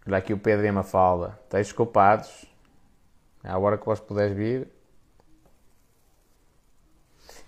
[0.08, 1.38] Olha aqui o Pedro e a Mafalda.
[1.44, 2.46] Estáis culpados.
[3.44, 4.68] Hora que vós puderes vir.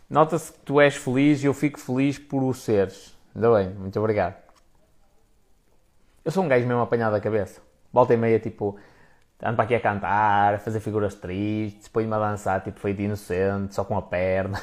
[0.08, 3.18] Nota-se que tu és feliz e eu fico feliz por o seres.
[3.34, 4.41] Ainda bem, muito obrigado.
[6.24, 7.62] Eu sou um gajo mesmo apanhado da cabeça.
[7.92, 8.78] Volta e meia, tipo,
[9.42, 13.74] ando para aqui a cantar, a fazer figuras tristes, põe-me a dançar, tipo, feito inocente,
[13.74, 14.62] só com a perna.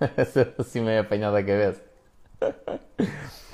[0.58, 1.82] assim meio apanhado da cabeça.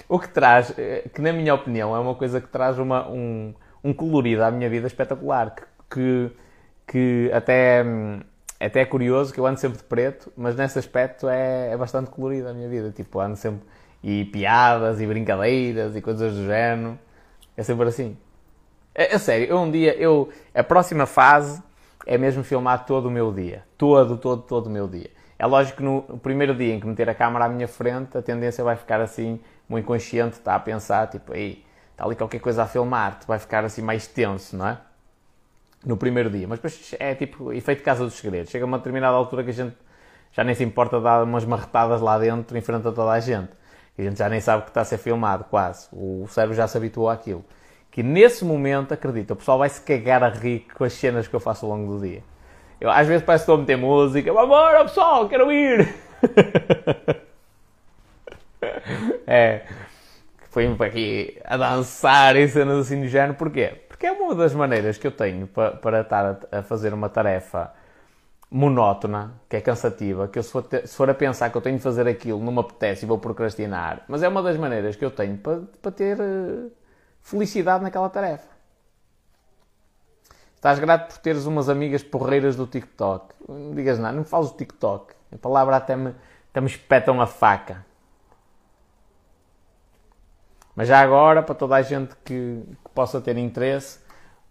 [0.08, 3.52] o que traz, eh, que na minha opinião, é uma coisa que traz uma, um,
[3.82, 6.30] um colorido à minha vida espetacular, que, que,
[6.86, 7.84] que até,
[8.60, 12.10] até é curioso que eu ando sempre de preto, mas nesse aspecto é, é bastante
[12.10, 13.66] colorido a minha vida, tipo, ando sempre,
[14.04, 16.96] e piadas, e brincadeiras, e coisas do género,
[17.60, 18.16] é sempre assim.
[18.94, 21.62] É, é sério, eu um dia, eu, a próxima fase
[22.06, 25.10] é mesmo filmar todo o meu dia, todo, todo, todo o meu dia.
[25.38, 28.22] É lógico que no, primeiro dia em que meter a câmera à minha frente, a
[28.22, 32.62] tendência vai ficar assim, muito inconsciente, está a pensar, tipo, aí está ali qualquer coisa
[32.62, 34.78] a filmar, vai ficar assim mais tenso, não é?
[35.84, 36.48] No primeiro dia.
[36.48, 38.50] Mas depois é tipo efeito casa dos segredos.
[38.50, 39.76] Chega a uma determinada altura que a gente
[40.32, 43.50] já nem se importa dar umas marretadas lá dentro em frente a toda a gente.
[44.00, 45.88] A gente já nem sabe que está a ser filmado, quase.
[45.92, 47.44] O cérebro já se habituou àquilo.
[47.90, 51.34] Que nesse momento, acredita, o pessoal vai se cagar a rir com as cenas que
[51.34, 52.22] eu faço ao longo do dia.
[52.80, 54.32] Eu, às vezes parece que estou a meter música.
[54.32, 55.94] Vamos embora, pessoal, quero ir!
[59.26, 59.62] é
[60.50, 63.34] foi-me para aqui a dançar e cenas assim do género.
[63.34, 63.72] Porquê?
[63.88, 67.08] Porque é uma das maneiras que eu tenho para, para estar a, a fazer uma
[67.08, 67.72] tarefa
[68.50, 71.76] monótona, que é cansativa, que eu se for, se for, a pensar que eu tenho
[71.76, 75.04] de fazer aquilo, não me apetece e vou procrastinar, mas é uma das maneiras que
[75.04, 76.70] eu tenho para, para ter uh,
[77.22, 78.48] felicidade naquela tarefa.
[80.56, 83.34] Estás grato por teres umas amigas porreiras do TikTok.
[83.48, 85.14] Não digas nada, não fales do TikTok.
[85.32, 86.14] A palavra até me,
[86.50, 87.86] até me espetam a faca.
[90.76, 94.00] Mas já agora, para toda a gente que, que possa ter interesse,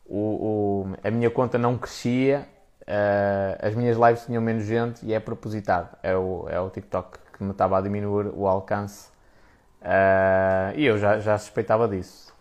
[0.03, 2.49] o, o, a minha conta não crescia,
[2.89, 5.89] uh, as minhas lives tinham menos gente e é propositado.
[6.01, 9.09] É o, é o TikTok que me estava a diminuir o alcance
[9.81, 12.35] uh, e eu já, já suspeitava disso.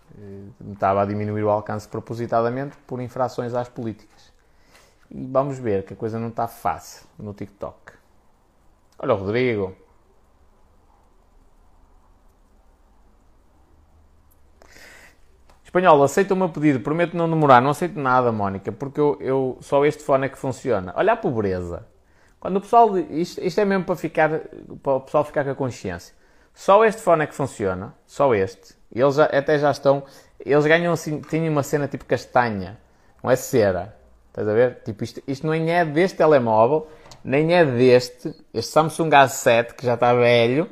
[0.60, 4.32] Me estava a diminuir o alcance propositadamente por infrações às políticas.
[5.10, 7.92] E vamos ver que a coisa não está fácil no TikTok.
[8.98, 9.76] Olha o Rodrigo.
[15.68, 17.60] Espanhol, aceita o meu pedido, prometo não demorar.
[17.60, 20.94] Não aceito nada, Mónica, porque eu, eu, só este fone é que funciona.
[20.96, 21.86] Olha a pobreza.
[22.40, 22.96] Quando o pessoal.
[22.96, 24.30] Isto, isto é mesmo para, ficar,
[24.82, 26.14] para o pessoal ficar com a consciência.
[26.54, 27.94] Só este fone é que funciona.
[28.06, 28.76] Só este.
[28.90, 30.04] Eles já, até já estão.
[30.40, 31.20] Eles ganham assim.
[31.20, 32.78] Têm uma cena tipo castanha.
[33.22, 33.94] Não é cera.
[34.28, 34.78] Estás a ver?
[34.86, 36.88] Tipo, isto, isto nem é deste telemóvel,
[37.22, 38.34] nem é deste.
[38.54, 40.66] Este Samsung A7 que já está velho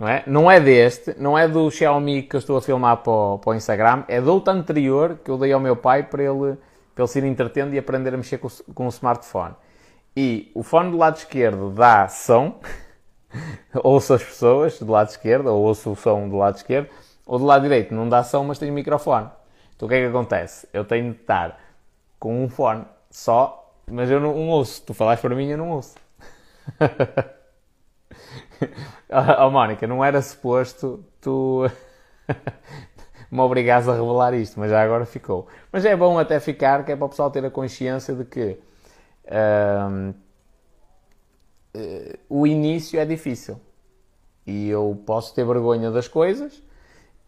[0.00, 0.22] não é?
[0.26, 3.50] Não é deste, não é do Xiaomi que eu estou a filmar para o, para
[3.50, 6.56] o Instagram, é do outro anterior que eu dei ao meu pai para ele,
[6.94, 9.54] para ele se ir entretendo e aprender a mexer com, com o smartphone.
[10.16, 12.58] E o fone do lado esquerdo dá som,
[13.84, 16.88] ouço as pessoas do lado esquerdo, ou ouço o som do lado esquerdo,
[17.26, 19.28] ou do lado direito não dá som, mas tem microfone.
[19.76, 20.66] Então o que é que acontece?
[20.72, 21.60] Eu tenho de estar
[22.18, 24.82] com um fone só, mas eu não, ouço.
[24.82, 25.94] Tu falas para mim, eu não ouço.
[29.40, 31.68] oh, Mónica, não era suposto tu
[33.30, 35.46] me obrigares a revelar isto, mas já agora ficou.
[35.72, 38.58] Mas é bom até ficar, que é para o pessoal ter a consciência de que
[39.26, 40.14] uh,
[42.28, 43.60] o início é difícil.
[44.46, 46.62] E eu posso ter vergonha das coisas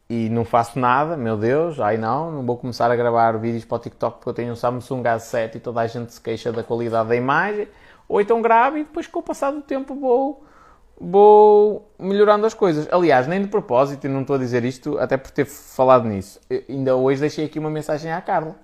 [0.09, 3.77] e não faço nada, meu Deus, ai não, não vou começar a gravar vídeos para
[3.77, 6.65] o TikTok porque eu tenho um Samsung A7 e toda a gente se queixa da
[6.65, 7.69] qualidade da imagem.
[8.09, 10.45] Ou então gravo e depois com o passar do tempo vou
[11.01, 12.89] vou melhorando as coisas.
[12.93, 16.41] Aliás, nem de propósito, e não estou a dizer isto até por ter falado nisso.
[16.49, 18.57] Eu ainda hoje deixei aqui uma mensagem à Carla,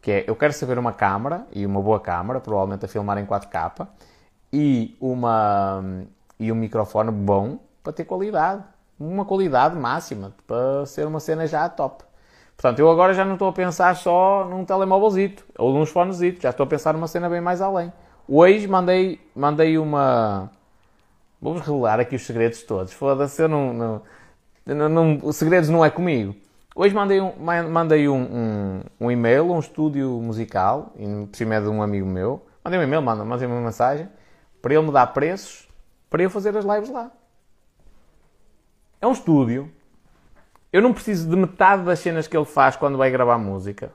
[0.00, 3.26] que é, eu quero saber uma câmara, e uma boa câmara, provavelmente a filmar em
[3.26, 3.86] 4K,
[4.52, 5.82] e, uma,
[6.38, 8.62] e um microfone bom para ter qualidade.
[8.98, 12.04] Uma qualidade máxima, para ser uma cena já top.
[12.56, 16.50] Portanto, eu agora já não estou a pensar só num telemóvelzito, ou num fonezito, já
[16.50, 17.92] estou a pensar numa cena bem mais além.
[18.26, 20.50] Hoje mandei, mandei uma
[21.40, 22.92] Vamos revelar aqui os segredos todos.
[22.92, 24.02] Foda-se, eu não, não,
[24.66, 26.34] não, não, Os segredos não é comigo.
[26.74, 27.32] Hoje mandei um,
[27.70, 32.06] mandei um, um, um e-mail, um estúdio musical, e por cima é de um amigo
[32.06, 32.44] meu.
[32.64, 34.08] Mandei um e-mail, manda, mandei uma mensagem
[34.60, 35.68] para ele me dar preços
[36.10, 37.10] para eu fazer as lives lá.
[39.00, 39.70] É um estúdio.
[40.72, 43.92] Eu não preciso de metade das cenas que ele faz quando vai gravar música.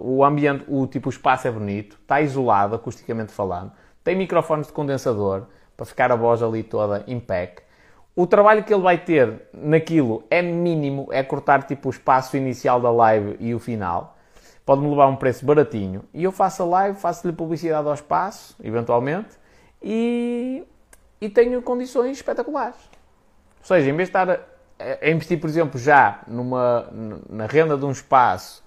[0.00, 3.70] O ambiente, o tipo, o espaço é bonito, está isolado, acusticamente falando,
[4.02, 5.46] tem microfones de condensador
[5.78, 7.62] para ficar a voz ali toda em pack.
[8.16, 12.80] O trabalho que ele vai ter naquilo é mínimo, é cortar tipo o espaço inicial
[12.80, 14.18] da live e o final.
[14.66, 16.02] Pode-me levar um preço baratinho.
[16.12, 19.38] E eu faço a live, faço-lhe publicidade ao espaço, eventualmente,
[19.80, 20.64] e,
[21.20, 22.80] e tenho condições espetaculares.
[23.60, 24.40] Ou seja, em vez de estar a,
[25.00, 26.88] a investir, por exemplo, já numa,
[27.30, 28.64] na renda de um espaço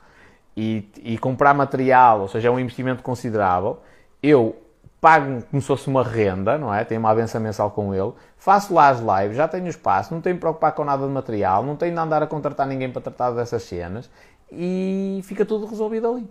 [0.56, 3.82] e, e comprar material, ou seja, é um investimento considerável,
[4.24, 4.56] eu
[5.02, 6.86] pago como se fosse uma renda, não é?
[6.86, 10.36] Tenho uma avança mensal com ele, faço lá as lives, já tenho espaço, não tenho
[10.36, 13.32] que preocupar com nada de material, não tenho de andar a contratar ninguém para tratar
[13.32, 14.10] dessas cenas
[14.52, 16.30] e fica tudo resolvido ali.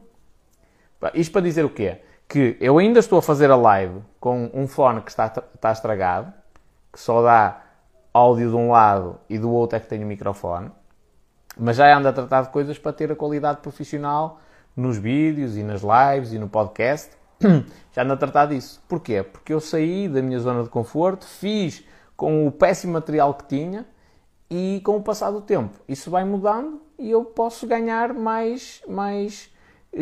[1.15, 2.01] Isto para dizer o quê?
[2.29, 6.33] Que eu ainda estou a fazer a live com um fone que está, está estragado,
[6.93, 7.63] que só dá
[8.15, 10.71] áudio de um lado e do outro é que tem o microfone,
[11.59, 14.39] mas já ando a tratar de coisas para ter a qualidade profissional
[14.77, 17.19] nos vídeos e nas lives e no podcast
[17.93, 18.83] já ando a tratar disso.
[18.89, 19.23] Porquê?
[19.23, 21.85] Porque eu saí da minha zona de conforto, fiz
[22.17, 23.87] com o péssimo material que tinha
[24.51, 29.51] e com o passar do tempo isso vai mudando e eu posso ganhar mais, mais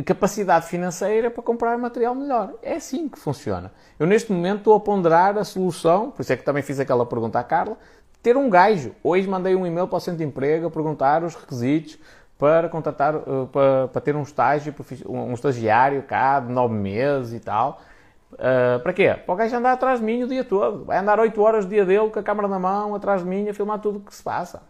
[0.05, 2.55] capacidade financeira para comprar material melhor.
[2.63, 3.73] É assim que funciona.
[3.99, 7.07] Eu neste momento estou a ponderar a solução, por isso é que também fiz aquela
[7.07, 7.79] pergunta à Carla,
[8.23, 8.95] ter um gajo.
[9.03, 11.99] Hoje mandei um e-mail para o centro de emprego a perguntar os requisitos
[12.39, 14.73] para contratar, uh, para, para, ter um estágio,
[15.09, 17.81] um estagiário cá de nove meses e tal.
[18.33, 19.15] Uh, para quê?
[19.15, 20.85] Para o gajo andar atrás de mim o dia todo.
[20.85, 23.49] Vai andar 8 horas o dia dele com a câmera na mão, atrás de mim,
[23.49, 24.63] a filmar tudo o que se passa.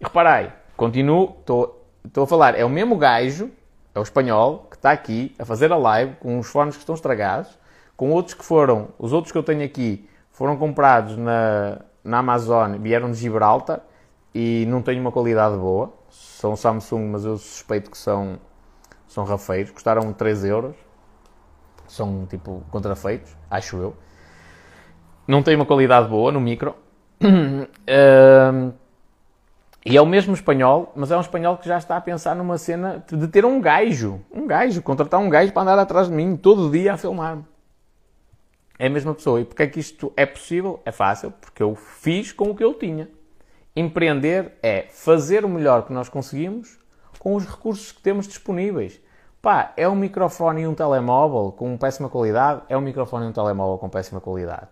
[0.00, 3.50] E reparei, continuo, estou a falar, é o mesmo gajo,
[3.94, 6.94] é o espanhol, que está aqui a fazer a live com os fones que estão
[6.94, 7.56] estragados,
[7.96, 12.76] com outros que foram, os outros que eu tenho aqui, foram comprados na, na Amazon,
[12.78, 13.80] vieram de Gibraltar
[14.34, 18.38] e não têm uma qualidade boa são Samsung, mas eu suspeito que são,
[19.06, 20.76] são rafeiros, custaram 3 euros,
[21.86, 23.96] são tipo contrafeitos, acho eu.
[25.26, 26.74] Não tem uma qualidade boa no micro.
[29.86, 32.58] e é o mesmo espanhol, mas é um espanhol que já está a pensar numa
[32.58, 36.36] cena de ter um gajo, um gajo, contratar um gajo para andar atrás de mim
[36.36, 37.44] todo dia a filmar-me.
[38.78, 39.40] É a mesma pessoa.
[39.40, 40.80] E porque é que isto é possível?
[40.86, 43.08] É fácil, porque eu fiz com o que eu tinha.
[43.74, 46.78] Empreender é fazer o melhor que nós conseguimos
[47.18, 49.00] com os recursos que temos disponíveis.
[49.40, 52.62] Pá, é um microfone e um telemóvel com péssima qualidade?
[52.68, 54.68] É um microfone e um telemóvel com péssima qualidade.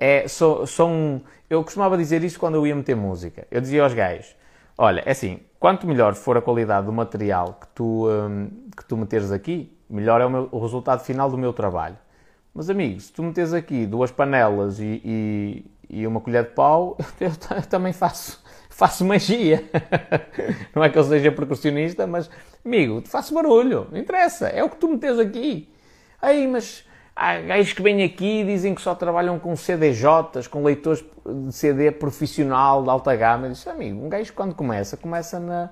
[0.00, 3.46] É, sou, sou um, eu costumava dizer isto quando eu ia meter música.
[3.50, 4.36] Eu dizia aos gajos:
[4.78, 8.96] Olha, é assim, quanto melhor for a qualidade do material que tu, hum, que tu
[8.96, 11.96] meteres aqui, melhor é o, meu, o, resultado final do meu trabalho.
[12.54, 16.96] Mas, amigos, se tu meteres aqui duas panelas e, e, e uma colher de pau,
[17.20, 17.30] eu,
[17.68, 19.64] também faço, faço magia.
[20.74, 22.30] não é que eu seja percussionista, mas,
[22.64, 25.68] amigo, faço barulho, não interessa, é o que tu metes aqui.
[26.20, 30.62] Aí, mas há gajos que vêm aqui e dizem que só trabalham com CDJs, com
[30.62, 33.46] leitores de CD profissional de alta gama.
[33.46, 35.70] Eu disse, amigo, um gajo quando começa, começa na,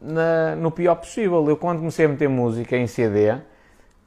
[0.00, 1.48] na, no pior possível.
[1.48, 3.36] Eu quando comecei a meter música em CD,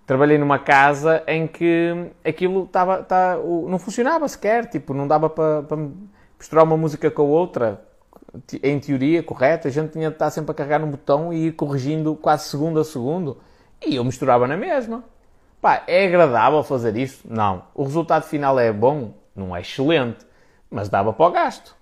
[0.05, 5.63] trabalhei numa casa em que aquilo estava, tá, não funcionava sequer, tipo, não dava para,
[6.37, 7.81] misturar uma música com a outra,
[8.61, 11.51] em teoria correta, a gente tinha de estar sempre a carregar no botão e ir
[11.53, 13.37] corrigindo quase segundo a segundo,
[13.85, 15.03] e eu misturava na mesma.
[15.61, 17.25] Pá, é agradável fazer isso?
[17.29, 17.63] Não.
[17.73, 19.13] O resultado final é bom?
[19.33, 20.25] Não é excelente,
[20.69, 21.75] mas dava para o gasto.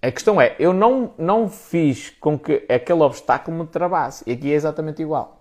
[0.00, 4.50] A questão é, eu não, não fiz com que aquele obstáculo me travasse, e aqui
[4.50, 5.35] é exatamente igual.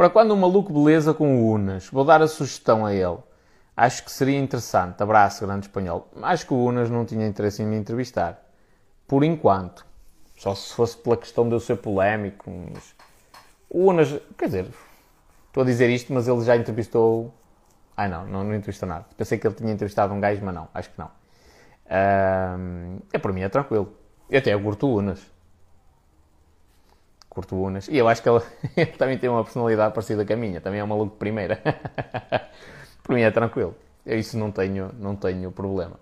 [0.00, 1.88] Para quando um maluco beleza com o Unas?
[1.88, 3.18] Vou dar a sugestão a ele.
[3.76, 5.02] Acho que seria interessante.
[5.02, 6.08] Abraço, grande espanhol.
[6.22, 8.42] Acho que o Unas não tinha interesse em me entrevistar.
[9.06, 9.84] Por enquanto.
[10.38, 12.50] Só se fosse pela questão de eu ser polémico.
[12.72, 12.94] Mas...
[13.68, 14.68] O Unas, quer dizer,
[15.48, 17.34] estou a dizer isto, mas ele já entrevistou.
[17.94, 19.04] Ai não, não, não entrevistou nada.
[19.18, 21.10] Pensei que ele tinha entrevistado um gajo, mas não, acho que não.
[23.12, 23.92] é para mim é tranquilo.
[24.30, 25.20] Eu até curto o Unas
[27.30, 27.88] curto Unas.
[27.88, 28.42] E eu acho que ele,
[28.76, 30.60] ele, também tem uma personalidade parecida com a minha.
[30.60, 31.62] Também é um maluco de primeira.
[33.02, 33.74] Por mim é tranquilo.
[34.04, 35.98] Eu isso não tenho, não tenho problema.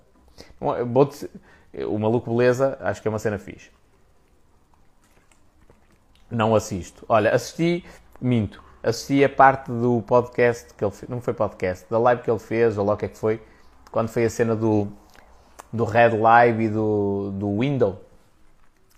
[0.60, 3.70] O maluco beleza, acho que é uma cena fixe.
[6.30, 7.04] Não assisto.
[7.08, 7.84] Olha, assisti,
[8.20, 8.62] minto.
[8.82, 11.08] Assisti a parte do podcast que ele fez.
[11.08, 13.42] Não foi podcast, da live que ele fez, ou lá o que é que foi.
[13.90, 14.88] Quando foi a cena do,
[15.72, 18.02] do Red Live e do, do Window.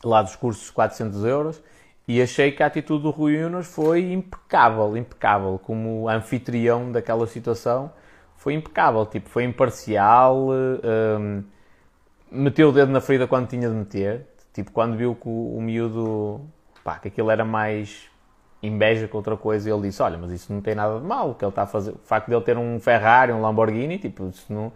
[0.04, 1.62] Lá dos cursos 400 euros
[2.10, 5.60] E achei que a atitude do Rui Unas foi impecável, impecável.
[5.62, 7.92] Como anfitrião daquela situação,
[8.36, 9.06] foi impecável.
[9.06, 11.44] Tipo, foi imparcial, um,
[12.28, 14.26] meteu o dedo na ferida quando tinha de meter.
[14.52, 16.40] Tipo, quando viu que o, o miúdo,
[16.82, 18.08] pá, que aquilo era mais
[18.60, 21.36] inveja que outra coisa, ele disse: Olha, mas isso não tem nada de mal.
[21.36, 24.26] Que ele está a fazer, o facto de ele ter um Ferrari, um Lamborghini, tipo,
[24.26, 24.72] isso não,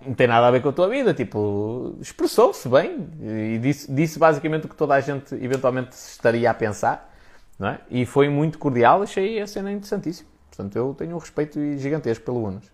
[0.00, 1.12] não tem nada a ver com a tua vida.
[1.12, 6.54] Tipo, expressou-se bem e disse, disse basicamente o que toda a gente eventualmente estaria a
[6.54, 7.12] pensar,
[7.58, 7.80] não é?
[7.90, 10.28] E foi muito cordial, achei a cena interessantíssima.
[10.48, 12.70] Portanto, eu tenho um respeito gigantesco pelo Unas.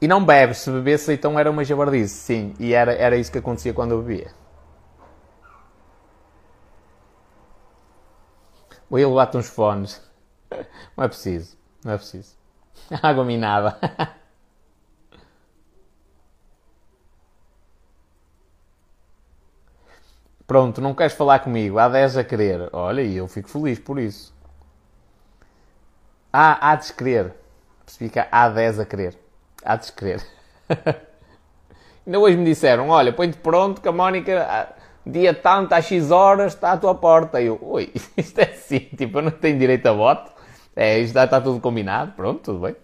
[0.00, 3.38] E não bebes, se bebesse então era uma jabardice, sim, e era, era isso que
[3.38, 4.30] acontecia quando eu bebia.
[8.90, 10.02] Ou ele bate uns fones.
[10.96, 12.36] Não é preciso, não é preciso.
[13.02, 13.78] Água minada.
[20.46, 22.68] Pronto, não queres falar comigo, há 10 a querer.
[22.72, 24.34] Olha, e eu fico feliz por isso.
[26.32, 27.32] Ah, há de querer.
[27.84, 29.18] Percebi que há 10 a querer.
[29.64, 30.22] Há de querer.
[32.06, 34.68] Ainda hoje me disseram, olha, põe-te pronto que a Mónica,
[35.06, 37.40] dia tanto, às X horas, está à tua porta.
[37.40, 40.32] E eu, ui, isto é assim, tipo, eu não tenho direito a voto.
[40.76, 42.76] É, isto está tudo combinado, pronto, tudo bem.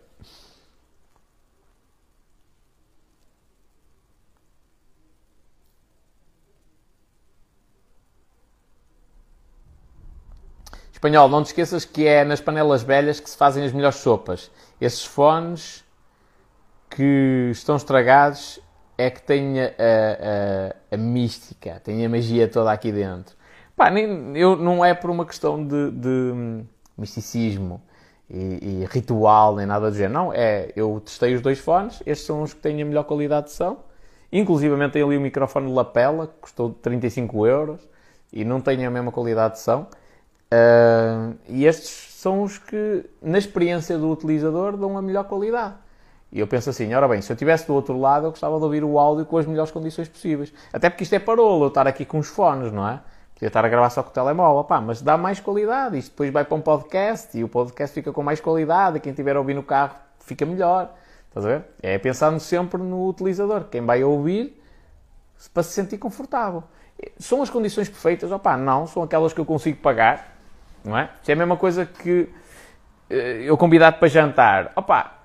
[11.01, 14.51] Espanhol, não te esqueças que é nas panelas velhas que se fazem as melhores sopas.
[14.79, 15.83] Esses fones
[16.91, 18.61] que estão estragados
[18.99, 23.35] é que têm a, a, a, mística, têm a magia toda aqui dentro.
[23.75, 26.65] Pá, nem, eu, não é por uma questão de, de
[26.99, 27.81] misticismo
[28.29, 30.13] e, e, ritual, nem nada do género.
[30.13, 33.47] Não, é, eu testei os dois fones, estes são os que têm a melhor qualidade
[33.47, 33.83] de som.
[34.31, 37.89] Inclusive tem ali o microfone lapela, que custou 35 euros
[38.31, 39.87] e não tem a mesma qualidade de som.
[40.53, 45.75] Uh, e estes são os que, na experiência do utilizador, dão a melhor qualidade.
[46.33, 48.65] E eu penso assim, ora bem, se eu estivesse do outro lado, eu gostava de
[48.65, 50.53] ouvir o áudio com as melhores condições possíveis.
[50.73, 53.01] Até porque isto é parolo, eu estar aqui com os fones, não é?
[53.35, 55.99] Podia estar a gravar só com o telemóvel, pá, mas dá mais qualidade.
[55.99, 58.99] Isto depois vai para um podcast e o podcast fica com mais qualidade.
[58.99, 60.93] E quem estiver a ouvir no carro fica melhor.
[61.29, 61.65] Estás a ver?
[61.83, 64.63] É pensando sempre no utilizador, quem vai ouvir,
[65.55, 66.63] para se sentir confortável.
[67.19, 68.31] São as condições perfeitas?
[68.31, 70.40] Opá, não, são aquelas que eu consigo pagar
[70.85, 71.11] não é?
[71.21, 72.29] Isso é a mesma coisa que
[73.09, 74.73] eh, eu convidar-te para jantar.
[74.77, 75.19] Opa,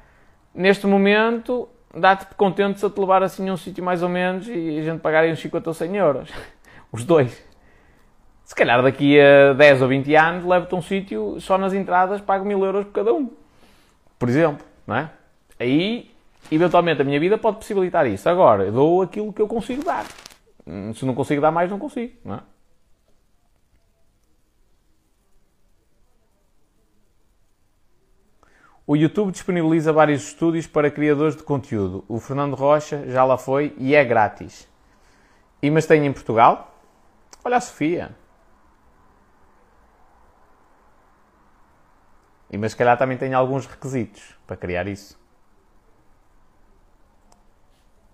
[0.53, 4.47] neste momento dá-te contente se eu te levar assim a um sítio mais ou menos
[4.47, 6.29] e a gente pagar aí uns 50 ou 100 euros.
[6.91, 7.43] Os dois.
[8.43, 12.21] Se calhar daqui a 10 ou 20 anos levo-te a um sítio só nas entradas
[12.21, 13.31] pago mil euros por cada um.
[14.19, 15.09] Por exemplo, não é?
[15.59, 16.11] Aí,
[16.51, 18.29] eventualmente, a minha vida pode possibilitar isso.
[18.29, 20.05] Agora, eu dou aquilo que eu consigo dar.
[20.93, 22.39] Se não consigo dar mais, não consigo, não é?
[28.88, 32.05] O YouTube disponibiliza vários estúdios para criadores de conteúdo.
[32.07, 34.67] O Fernando Rocha já lá foi e é grátis.
[35.59, 36.79] E mas tem em Portugal?
[37.43, 38.11] Olha a Sofia.
[42.51, 45.19] E mas se calhar também tem alguns requisitos para criar isso.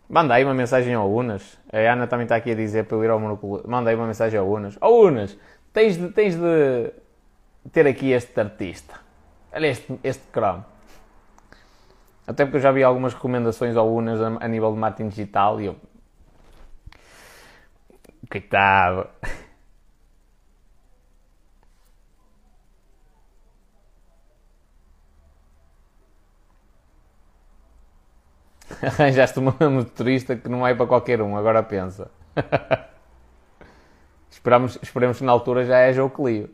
[0.07, 1.59] Manda aí uma mensagem ao Unas.
[1.72, 3.61] A Ana também está aqui a dizer para eu ir ao monocolo.
[3.67, 4.78] Manda aí uma mensagem ao Unas.
[4.80, 5.38] Ó oh, Unas,
[5.74, 6.93] tens de, tens de
[7.74, 9.11] ter aqui este artista.
[9.54, 10.64] Olha este, este Chrome.
[12.26, 15.60] Até porque eu já vi algumas recomendações ao Unas a, a nível de marketing digital
[15.60, 15.76] e eu.
[18.30, 19.10] Coitado.
[28.82, 32.10] Arranjaste uma motorista que não é para qualquer um, agora pensa.
[34.32, 36.49] Esperamos, esperemos que na altura já é o Clio.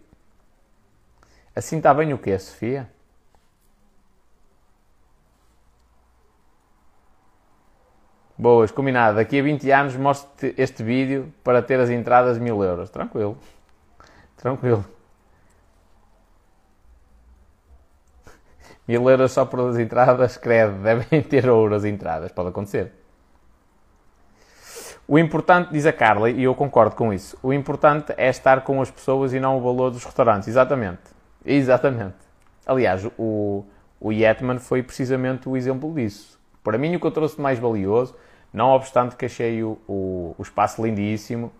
[1.57, 2.87] Assim está bem o quê, Sofia?
[8.37, 9.15] Boas, combinado.
[9.15, 12.91] Daqui a 20 anos mostro-te este vídeo para ter as entradas mil euros.
[12.91, 13.35] Tranquilo.
[14.37, 14.85] Tranquilo.
[18.87, 22.31] Mil euros só por as entradas, credo, devem ter ouro as entradas.
[22.31, 22.93] Pode acontecer.
[25.07, 28.79] O importante, diz a Carla, e eu concordo com isso, o importante é estar com
[28.79, 30.47] as pessoas e não o valor dos restaurantes.
[30.47, 31.16] Exatamente.
[31.45, 32.15] Exatamente.
[32.65, 33.63] Aliás, o,
[33.99, 36.37] o Yetman foi precisamente o exemplo disso.
[36.63, 38.15] Para mim, o que eu trouxe de mais valioso,
[38.51, 41.51] não obstante que achei o, o, o espaço lindíssimo,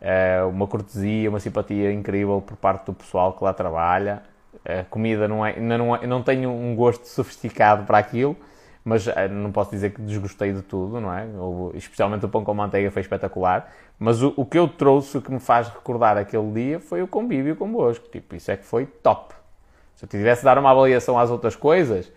[0.00, 4.22] é, uma cortesia, uma simpatia incrível por parte do pessoal que lá trabalha.
[4.64, 8.36] A comida não é, não, é, não tenho um gosto sofisticado para aquilo,
[8.84, 11.26] mas eh, não posso dizer que desgostei de tudo, não é?
[11.74, 13.72] Especialmente o pão com manteiga foi espetacular.
[13.98, 17.08] Mas o, o, que eu trouxe, o que me faz recordar aquele dia, foi o
[17.08, 18.06] convívio convosco.
[18.08, 19.34] Tipo, isso é que foi top.
[19.96, 22.12] Se eu tivesse de dar uma avaliação às outras coisas,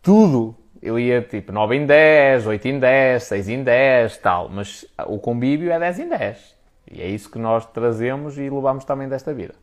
[0.00, 4.48] tudo eu ia tipo 9 em 10, 8 em 10, 6 em 10, tal.
[4.48, 6.54] Mas o convívio é 10 em 10.
[6.92, 9.54] E é isso que nós trazemos e levamos também desta vida.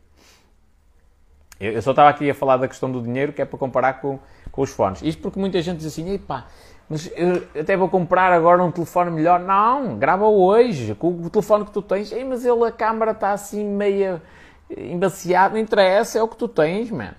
[1.62, 4.01] Eu, eu só estava aqui a falar da questão do dinheiro, que é para comparar
[4.01, 4.20] com,
[4.51, 5.01] com os fones.
[5.03, 6.47] Isto porque muita gente diz assim, pá,
[6.89, 9.39] mas eu até vou comprar agora um telefone melhor.
[9.39, 12.12] Não, grava hoje, com o telefone que tu tens.
[12.12, 14.22] Ei, mas ele, a câmara está assim meio
[14.70, 15.53] embaciada.
[15.53, 17.16] Não interessa, é o que tu tens, mano.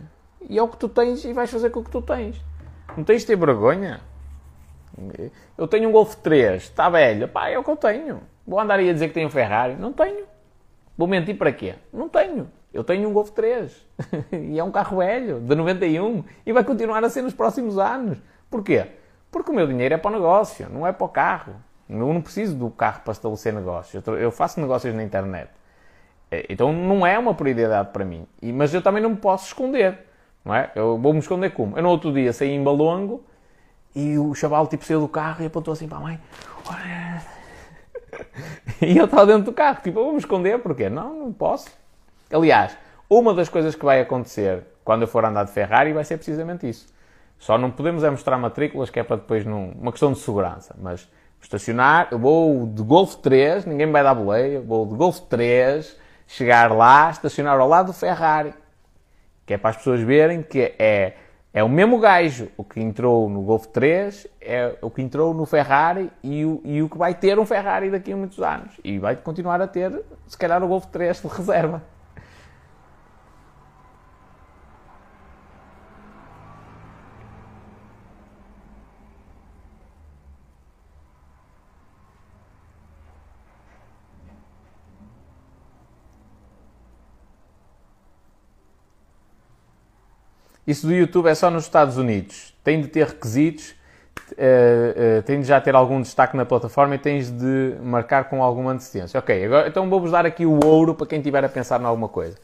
[0.46, 2.38] E é o que tu tens e vais fazer com o que tu tens.
[2.96, 4.00] Não tens de ter vergonha.
[5.56, 7.28] Eu tenho um Golf 3, está velho.
[7.28, 8.20] Pá, é o que eu tenho.
[8.46, 9.74] Vou andar aí a dizer que tenho um Ferrari?
[9.76, 10.26] Não tenho.
[10.98, 11.76] Vou mentir para quê?
[11.92, 12.50] Não tenho.
[12.72, 13.86] Eu tenho um Golf 3.
[14.32, 16.24] e é um carro velho, de 91.
[16.46, 18.18] E vai continuar a ser nos próximos anos.
[18.50, 18.86] Porquê?
[19.30, 21.54] Porque o meu dinheiro é para o negócio, não é para o carro.
[21.88, 24.02] Eu não preciso do carro para estabelecer negócio.
[24.18, 25.50] Eu faço negócios na internet.
[26.30, 28.26] É, então não é uma prioridade para mim.
[28.42, 29.98] Mas eu também não me posso esconder.
[30.44, 30.70] Não é?
[30.74, 31.76] Eu vou-me esconder como?
[31.76, 33.22] Eu no outro dia saí em Balongo
[33.94, 36.20] e o chaval tipo saiu do carro e apontou assim para a mãe.
[38.80, 40.88] e eu estava dentro do carro, tipo, eu vou-me esconder, porquê?
[40.88, 41.70] Não, não posso.
[42.32, 42.76] Aliás,
[43.08, 46.68] uma das coisas que vai acontecer quando eu for andar de Ferrari vai ser precisamente
[46.68, 46.86] isso.
[47.38, 49.70] Só não podemos é mostrar matrículas, que é para depois não.
[49.70, 50.74] uma questão de segurança.
[50.80, 51.08] Mas
[51.40, 55.96] estacionar, eu vou de Golf 3, ninguém me vai dar boleia, vou de Golf 3,
[56.26, 58.54] chegar lá, estacionar ao lado do Ferrari.
[59.44, 61.14] Que é para as pessoas verem que é,
[61.52, 62.48] é o mesmo gajo.
[62.56, 66.80] O que entrou no Golf 3 é o que entrou no Ferrari e o, e
[66.80, 68.72] o que vai ter um Ferrari daqui a muitos anos.
[68.84, 71.82] E vai continuar a ter, se calhar, o Golf 3 de reserva.
[90.66, 92.54] Isso do YouTube é só nos Estados Unidos.
[92.62, 93.70] Tem de ter requisitos,
[94.32, 98.42] uh, uh, tem de já ter algum destaque na plataforma e tens de marcar com
[98.42, 99.18] alguma antecedência.
[99.18, 102.08] Ok, agora, então vou-vos dar aqui o ouro para quem estiver a pensar em alguma
[102.08, 102.36] coisa.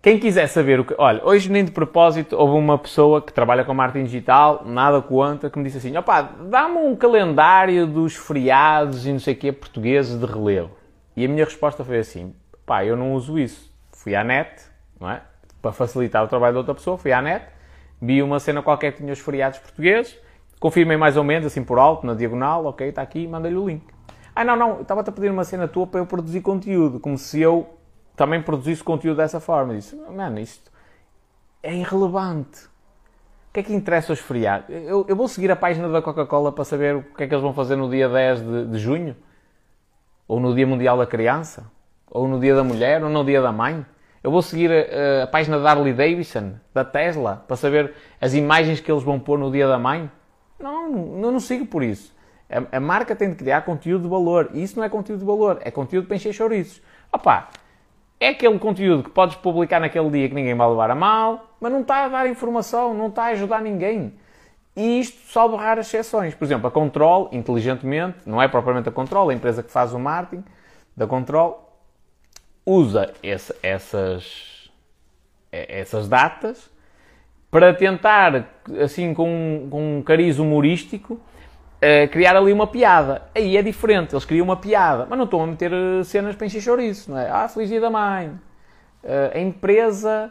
[0.00, 0.94] Quem quiser saber o que.
[0.96, 5.50] Olha, hoje nem de propósito houve uma pessoa que trabalha com marketing digital, nada conta,
[5.50, 9.52] que me disse assim: opá, dá-me um calendário dos feriados e não sei o quê
[9.52, 10.70] portugueses de relevo.
[11.16, 12.32] E a minha resposta foi assim:
[12.64, 13.72] pá, eu não uso isso.
[13.92, 14.62] Fui à net,
[15.00, 15.20] não é?
[15.68, 17.44] Para facilitar o trabalho da outra pessoa, fui à net,
[18.00, 20.18] vi uma cena qualquer que tinha os feriados portugueses,
[20.58, 23.84] confirmei mais ou menos, assim por alto, na diagonal, ok, está aqui, mandei-lhe o link.
[24.34, 27.40] Ah, não, não, estava-te a pedir uma cena tua para eu produzir conteúdo, como se
[27.40, 27.68] eu
[28.16, 29.74] também produzisse conteúdo dessa forma.
[29.74, 30.70] Disse, mano, isto
[31.62, 32.64] é irrelevante.
[33.50, 34.66] O que é que interessa os feriados?
[34.70, 37.42] Eu, eu vou seguir a página da Coca-Cola para saber o que é que eles
[37.42, 39.16] vão fazer no dia 10 de, de junho?
[40.26, 41.70] Ou no Dia Mundial da Criança?
[42.10, 43.02] Ou no Dia da Mulher?
[43.02, 43.84] Ou no Dia da Mãe?
[44.22, 48.80] Eu vou seguir a, a, página da Harley Davidson, da Tesla, para saber as imagens
[48.80, 50.10] que eles vão pôr no dia da mãe?
[50.58, 52.12] Não, não, não sigo por isso.
[52.50, 54.50] A, a, marca tem de criar conteúdo de valor.
[54.52, 56.82] E isso não é conteúdo de valor, é conteúdo para encher chouriços.
[57.12, 57.48] Opá,
[58.18, 61.70] é aquele conteúdo que podes publicar naquele dia que ninguém vai levar a mal, mas
[61.70, 64.14] não está a dar informação, não está a ajudar ninguém.
[64.74, 66.34] E isto salvo raras exceções.
[66.34, 69.98] Por exemplo, a Control, inteligentemente, não é propriamente a Control, a empresa que faz o
[69.98, 70.44] marketing
[70.96, 71.67] da Control,
[72.68, 74.70] usa esse, essas,
[75.50, 76.70] essas datas
[77.50, 78.46] para tentar,
[78.82, 83.22] assim, com, com um cariz humorístico, uh, criar ali uma piada.
[83.34, 86.46] Aí é diferente, eles criam uma piada, mas não estão a meter eh, cenas para
[86.46, 87.30] encher chouriço, não é?
[87.30, 88.28] Ah, feliz dia da mãe.
[89.02, 90.30] Uh, a empresa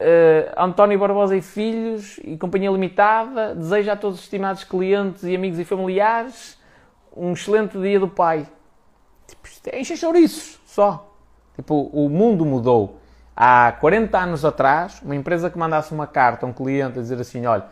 [0.00, 5.36] uh, António Barbosa e Filhos e Companhia Limitada deseja a todos os estimados clientes e
[5.36, 6.58] amigos e familiares
[7.16, 8.48] um excelente dia do pai.
[9.28, 11.08] Tipo, isto é encher chouriços, só.
[11.58, 13.00] Tipo, o mundo mudou.
[13.36, 17.20] Há 40 anos atrás, uma empresa que mandasse uma carta a um cliente a dizer
[17.20, 17.64] assim: olha,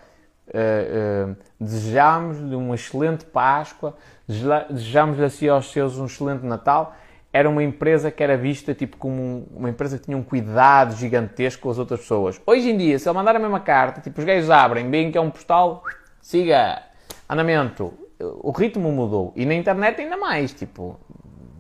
[0.49, 6.97] uh, uh, desejamos-lhe uma excelente Páscoa, desejamos-lhe assim aos seus um excelente Natal.
[7.33, 11.63] Era uma empresa que era vista tipo como uma empresa que tinha um cuidado gigantesco
[11.63, 12.41] com as outras pessoas.
[12.45, 15.19] Hoje em dia, se ele mandar a mesma carta, tipo, os gajos abrem, veem que
[15.19, 15.85] é um postal,
[16.21, 16.83] siga,
[17.29, 17.95] andamento.
[18.19, 19.33] O ritmo mudou.
[19.37, 20.99] E na internet ainda mais, tipo,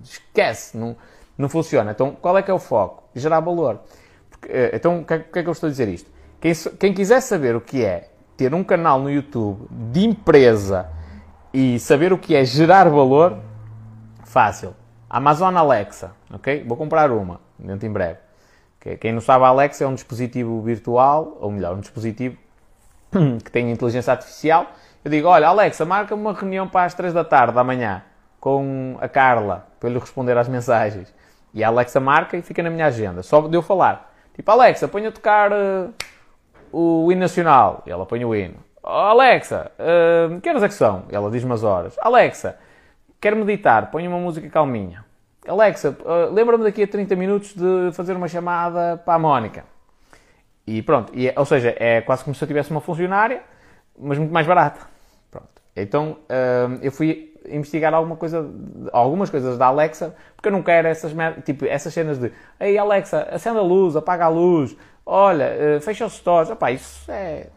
[0.03, 0.77] esquece.
[0.77, 0.97] Não,
[1.37, 1.91] não funciona.
[1.91, 3.05] Então, qual é que é o foco?
[3.15, 3.81] Gerar valor.
[4.31, 6.11] Porque, eh, então, o que, é, que, é que eu estou a dizer isto?
[6.41, 10.89] Quem, quem quiser saber o que é ter um canal no YouTube de empresa
[11.53, 13.39] e saber o que é gerar valor,
[14.25, 14.75] fácil.
[15.09, 16.65] Amazon Alexa, ok?
[16.67, 18.19] Vou comprar uma, dentro em breve.
[19.01, 22.37] Quem não sabe, a Alexa é um dispositivo virtual, ou melhor, um dispositivo
[23.43, 24.67] que tem inteligência artificial
[25.05, 28.03] Eu digo, olha, Alexa, marca uma reunião para as 3 da tarde da manhã
[28.39, 31.13] com a Carla, para eu lhe responder às mensagens.
[31.57, 34.15] E a Alexa marca e fica na minha agenda, só de eu falar.
[34.35, 35.91] Tipo, Alexa, põe a tocar uh,
[36.71, 37.83] o hino nacional.
[37.87, 38.57] E ela põe o hino.
[38.83, 41.05] Oh, Alexa, uh, que horas é que são?
[41.11, 41.97] E ela diz-me as horas.
[42.03, 42.59] Alexa,
[43.19, 45.03] quero meditar, põe uma música calminha.
[45.49, 49.65] Alexa, uh, lembra-me daqui a 30 minutos de fazer uma chamada para a Mónica.
[50.67, 53.41] E pronto, e, ou seja, é quase como se eu tivesse uma funcionária,
[53.99, 54.81] mas muito mais barata.
[55.31, 55.49] Pronto.
[55.75, 56.19] Então
[56.83, 58.49] eu fui investigar alguma coisa,
[58.93, 61.13] algumas coisas da Alexa, porque eu não quero essas,
[61.45, 66.07] tipo, essas cenas de Ei Alexa, acenda a luz, apaga a luz, olha, uh, fecha
[66.07, 66.51] os stores.
[66.51, 67.49] Epá, isso é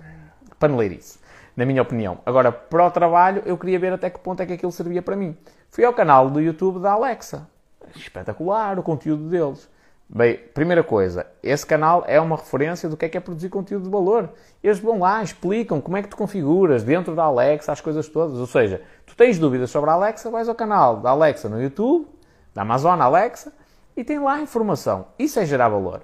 [0.60, 1.20] paneleirice,
[1.56, 2.20] na minha opinião.
[2.26, 5.16] Agora, para o trabalho, eu queria ver até que ponto é que aquilo servia para
[5.16, 5.36] mim.
[5.70, 7.48] Fui ao canal do YouTube da Alexa.
[7.96, 9.70] Espetacular o conteúdo deles.
[10.12, 13.84] Bem, primeira coisa, esse canal é uma referência do que é que é produzir conteúdo
[13.84, 14.30] de valor.
[14.64, 18.40] Eles vão lá, explicam como é que tu configuras dentro da Alexa as coisas todas.
[18.40, 18.82] Ou seja,
[19.20, 22.08] tens dúvidas sobre a Alexa, vais ao canal da Alexa no YouTube,
[22.56, 23.52] da Amazon Alexa,
[23.98, 25.08] e tem lá a informação.
[25.20, 26.04] Isso é gerar valor.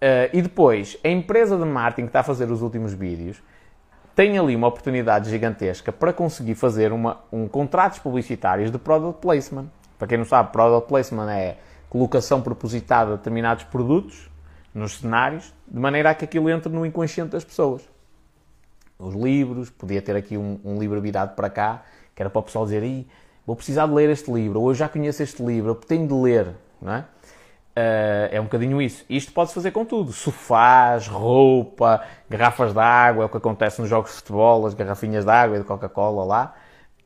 [0.00, 3.42] Uh, e depois, a empresa de marketing que está a fazer os últimos vídeos
[4.16, 9.66] tem ali uma oportunidade gigantesca para conseguir fazer uma, um contratos publicitários de product placement.
[9.98, 11.58] Para quem não sabe, product placement é
[11.90, 14.30] colocação propositada de determinados produtos
[14.72, 17.86] nos cenários, de maneira a que aquilo entre no inconsciente das pessoas.
[18.98, 21.82] Os livros, podia ter aqui um, um livro virado para cá,
[22.20, 23.06] que era para o pessoal dizer,
[23.46, 26.12] vou precisar de ler este livro, ou eu já conheço este livro, eu tenho de
[26.12, 26.48] ler,
[26.80, 26.98] não é?
[27.00, 29.06] Uh, é um bocadinho isso.
[29.08, 33.88] Isto pode-se fazer com tudo: sofás, roupa, garrafas de água, é o que acontece nos
[33.88, 36.54] jogos de futebol, as garrafinhas de água e de Coca-Cola lá.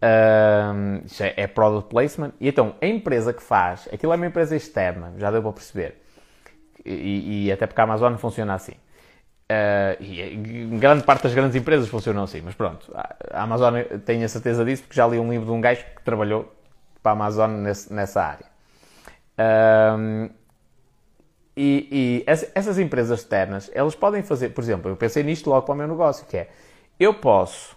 [0.03, 2.33] Uh, isso é, é, product placement.
[2.41, 6.03] E então, a empresa que faz, aquilo é uma empresa externa, já deu para perceber.
[6.85, 8.75] E, e até porque a Amazon funciona assim.
[9.45, 10.36] Uh, e
[10.78, 13.74] grande parte das grandes empresas funcionam assim, mas pronto, a Amazon
[14.07, 16.51] tenho a certeza disso porque já li um livro de um gajo que trabalhou
[17.03, 18.47] para a Amazon nesse, nessa área.
[19.38, 20.30] Uh,
[21.57, 25.74] e, e, essas empresas externas, elas podem fazer, por exemplo, eu pensei nisto logo para
[25.74, 26.49] o meu negócio, que é,
[26.99, 27.76] eu posso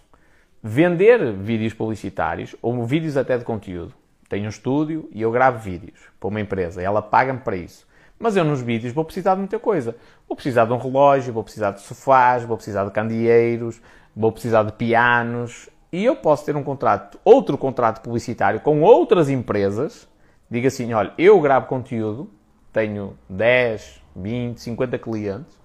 [0.64, 3.94] vender vídeos publicitários ou vídeos até de conteúdo.
[4.28, 7.87] Tenho um estúdio e eu gravo vídeos para uma empresa ela paga-me para isso.
[8.20, 9.96] Mas eu nos vídeos vou precisar de muita coisa.
[10.28, 13.82] Vou precisar de um relógio, vou precisar de sofás, vou precisar de candeeiros,
[14.16, 15.70] vou precisar de pianos.
[15.92, 20.08] E eu posso ter um contrato, outro contrato publicitário com outras empresas.
[20.50, 22.30] Diga assim, olha, eu gravo conteúdo,
[22.72, 25.58] tenho 10, 20, 50 clientes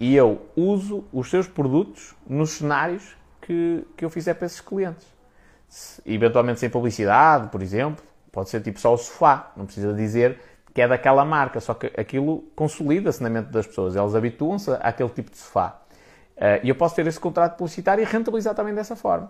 [0.00, 5.06] e eu uso os seus produtos nos cenários que, que eu fizer para esses clientes.
[5.68, 10.38] Se, eventualmente sem publicidade, por exemplo, pode ser tipo só o sofá, não precisa dizer
[10.78, 15.08] que é daquela marca, só que aquilo consolida-se na mente das pessoas, elas habituam-se àquele
[15.08, 15.82] tipo de sofá.
[16.36, 19.28] Uh, e eu posso ter esse contrato publicitário e rentabilizar também dessa forma.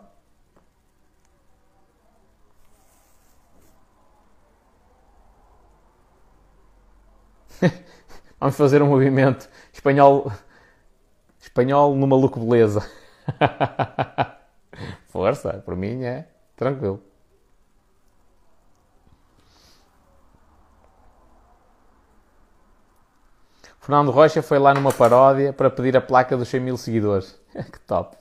[8.38, 10.30] Vamos fazer um movimento espanhol,
[11.40, 12.86] espanhol no maluco beleza.
[15.09, 17.07] Força, por mim é tranquilo.
[23.89, 27.41] Fernando Rocha foi lá numa paródia para pedir a placa dos 100 mil seguidores.
[27.72, 28.18] que top.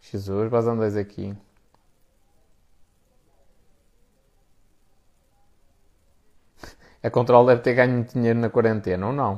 [0.00, 1.32] Jesus, vazando dois aqui.
[7.02, 9.34] A Control deve ter ganho dinheiro na quarentena, ou não?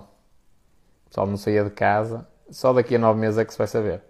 [1.07, 2.27] O pessoal não saía de casa.
[2.51, 4.03] Só daqui a nove meses é que se vai saber.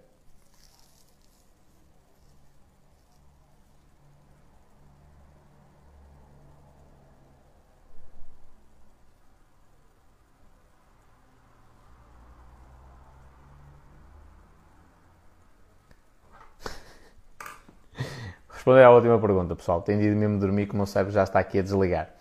[18.49, 19.81] Responder à última pergunta, pessoal.
[19.81, 22.20] Tenho ido mesmo dormir que o cérebro já está aqui a desligar.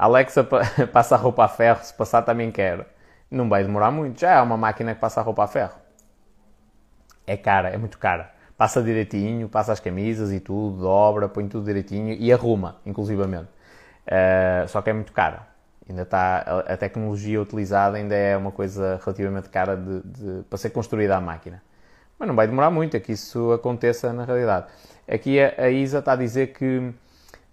[0.00, 0.42] Alexa
[0.90, 2.86] passa a roupa a ferro, se passar também quero.
[3.30, 5.74] Não vai demorar muito, já é uma máquina que passa a roupa a ferro.
[7.26, 8.32] É cara, é muito cara.
[8.56, 13.50] Passa direitinho, passa as camisas e tudo, dobra, põe tudo direitinho e arruma, inclusivamente.
[14.06, 15.46] Uh, só que é muito cara.
[15.86, 20.70] Ainda está, a, tecnologia utilizada ainda é uma coisa relativamente cara de, de, para ser
[20.70, 21.62] construída a máquina.
[22.18, 24.66] Mas não vai demorar muito a que isso aconteça na realidade.
[25.06, 26.90] Aqui a, a Isa está a dizer que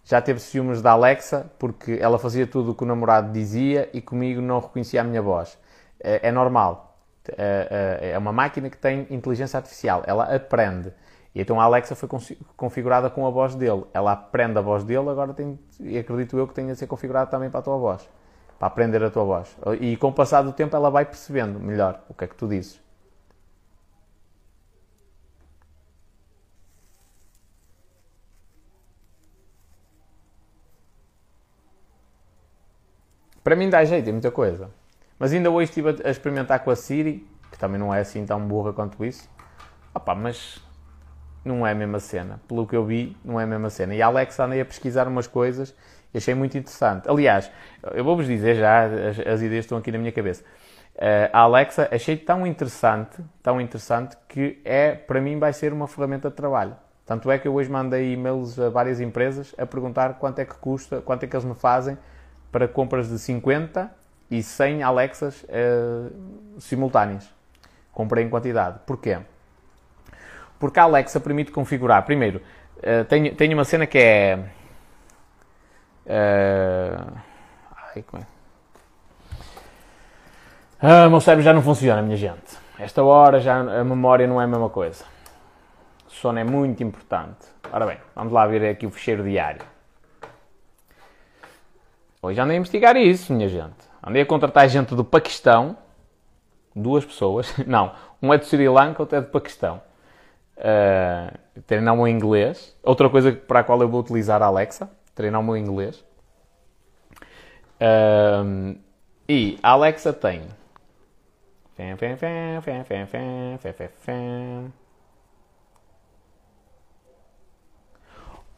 [0.07, 3.99] já teve ciúmes da Alexa porque ela fazia tudo o que o namorado dizia e
[3.99, 5.59] comigo não reconhecia a minha voz.
[5.99, 6.97] É, é normal.
[7.37, 10.93] é uma máquina que tem inteligência artificial, ela aprende.
[11.35, 12.07] E então a Alexa foi
[12.55, 13.83] configurada com a voz dele.
[13.93, 15.59] Ela aprende a voz dele, agora tem,
[15.99, 18.07] acredito eu que tenha de ser configurada também para a tua voz.
[18.57, 19.57] Para aprender a tua voz.
[19.81, 22.47] E com o passar do tempo ela vai percebendo melhor o que é que tu
[22.47, 22.86] dizes.
[33.47, 34.69] Para mim dá jeito, é muita coisa.
[35.17, 38.45] Mas ainda hoje estive a experimentar com a Siri, que também não é assim tão
[38.45, 39.29] burra quanto isso.
[39.95, 40.61] Opa, mas
[41.45, 42.41] não é a mesma cena.
[42.45, 43.95] Pelo que eu vi, não é a mesma cena.
[43.95, 45.73] E a Alexa andei a pesquisar umas coisas
[46.13, 47.09] e achei muito interessante.
[47.09, 47.49] Aliás,
[47.93, 50.43] eu vou-vos dizer já, as, as, ideias estão aqui na minha cabeça.
[50.97, 55.87] Uh, a Alexa achei tão interessante, tão interessante, que é, para mim vai ser uma
[55.87, 56.75] ferramenta de trabalho.
[57.05, 60.55] Tanto é que eu hoje mandei e-mails a várias empresas a perguntar quanto é que
[60.55, 61.97] custa, quanto é que eles me fazem
[62.51, 63.91] para compras de 50
[64.29, 67.29] e 100 Alexas uh, simultâneas.
[67.91, 68.79] Comprei em quantidade.
[68.85, 69.19] Porquê?
[70.59, 72.03] Porque a Alexa permite configurar.
[72.05, 72.41] Primeiro,
[72.77, 74.39] uh, tenho, tenho uma cena que é.
[76.05, 77.13] Uh,
[77.95, 78.37] ai, como é?
[80.79, 82.55] Ah, o meu cérebro já não funciona, minha gente.
[82.77, 85.03] Esta hora já a memória não é a mesma coisa.
[86.07, 87.47] O sono é muito importante.
[87.71, 89.61] Ora bem, vamos lá ver aqui o fecheiro diário.
[92.21, 93.75] Hoje andei a investigar isso, minha gente.
[94.03, 95.77] Andei a contratar gente do Paquistão,
[96.75, 97.91] duas pessoas, não,
[98.21, 99.81] um é de Sri Lanka, outro é do Paquistão.
[100.57, 102.75] Uh, treinar o meu inglês.
[102.81, 106.03] Outra coisa para a qual eu vou utilizar a Alexa, treinar o meu inglês.
[107.79, 108.75] Uh,
[109.29, 110.47] e a Alexa tem.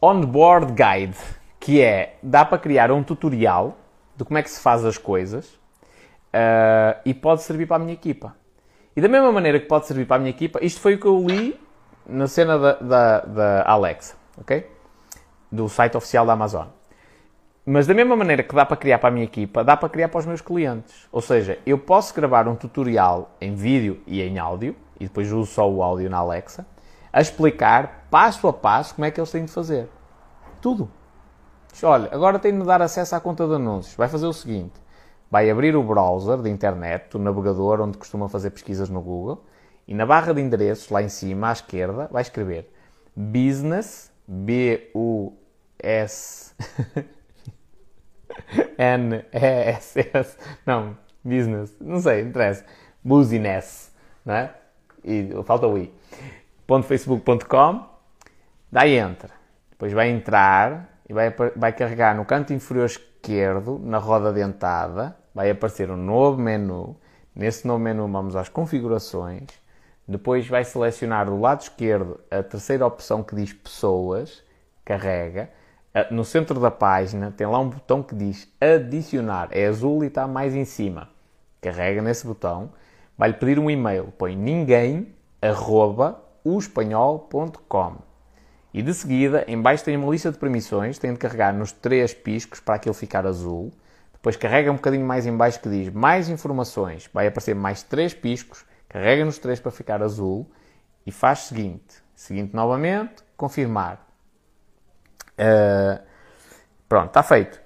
[0.02, 3.78] Onboard Guide que é, dá para criar um tutorial
[4.16, 5.60] de como é que se faz as coisas
[6.34, 8.36] uh, e pode servir para a minha equipa.
[8.96, 11.06] E da mesma maneira que pode servir para a minha equipa, isto foi o que
[11.06, 11.60] eu li
[12.06, 14.70] na cena da, da, da Alexa, ok?
[15.52, 16.68] Do site oficial da Amazon.
[17.66, 20.10] Mas da mesma maneira que dá para criar para a minha equipa, dá para criar
[20.10, 21.08] para os meus clientes.
[21.12, 25.52] Ou seja, eu posso gravar um tutorial em vídeo e em áudio, e depois uso
[25.52, 26.66] só o áudio na Alexa,
[27.14, 29.88] a explicar passo a passo como é que eles têm de fazer.
[30.60, 30.90] Tudo.
[31.84, 33.96] Olha, agora tem de dar acesso à conta de anúncios.
[33.96, 34.74] Vai fazer o seguinte:
[35.30, 39.46] vai abrir o browser de internet, o navegador onde costuma fazer pesquisas no Google,
[39.88, 42.72] e na barra de endereços, lá em cima à esquerda, vai escrever
[43.16, 44.94] business, B-U-S.
[48.78, 50.38] N-E-S-S.
[50.66, 51.76] Não, business.
[51.80, 52.66] Não sei, interessa.
[53.04, 53.94] Business.
[54.26, 54.54] Não é?
[55.04, 55.94] E falta o i.
[56.84, 57.86] .facebook.com.
[58.72, 59.32] Dá enter.
[59.72, 65.50] Depois vai entrar e vai, vai carregar no canto inferior esquerdo, na roda dentada, vai
[65.50, 66.96] aparecer um novo menu.
[67.36, 69.48] Nesse novo menu vamos às configurações.
[70.08, 74.44] Depois vai selecionar do lado esquerdo a terceira opção que diz pessoas,
[74.86, 75.50] carrega.
[76.12, 80.28] No centro da página tem lá um botão que diz adicionar, é azul e está
[80.28, 81.10] mais em cima.
[81.60, 82.72] Carrega nesse botão,
[83.18, 88.09] vai-lhe pedir um e-mail, põe ninguém, arroba, espanhol.com.
[88.74, 92.14] E de seguida, em baixo tem uma lista de permissões, tem de carregar nos três
[92.14, 93.72] piscos para aquilo ficar azul.
[94.14, 98.14] Depois carrega um bocadinho mais em baixo que diz mais informações, vai aparecer mais três
[98.14, 100.46] piscos, carrega nos três para ficar azul
[101.06, 102.04] e faz seguinte.
[102.14, 104.06] Seguinte novamente, confirmar.
[105.40, 106.04] Uh,
[106.88, 107.60] pronto, está feito.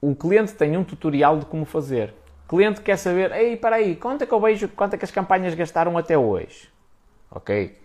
[0.00, 2.12] O cliente tem um tutorial de como fazer.
[2.44, 5.04] O cliente quer saber, ei, para aí, quanto é que eu vejo, quanto é que
[5.04, 6.68] as campanhas gastaram até hoje?
[7.30, 7.78] Ok?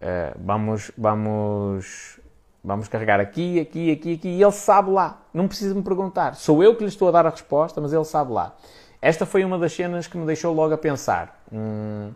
[0.00, 2.20] Uh, vamos, vamos,
[2.62, 5.22] vamos carregar aqui, aqui, aqui, aqui, e ele sabe lá.
[5.32, 6.34] Não precisa me perguntar.
[6.34, 8.54] Sou eu que lhe estou a dar a resposta, mas ele sabe lá.
[9.00, 11.42] Esta foi uma das cenas que me deixou logo a pensar.
[11.52, 12.10] Hum,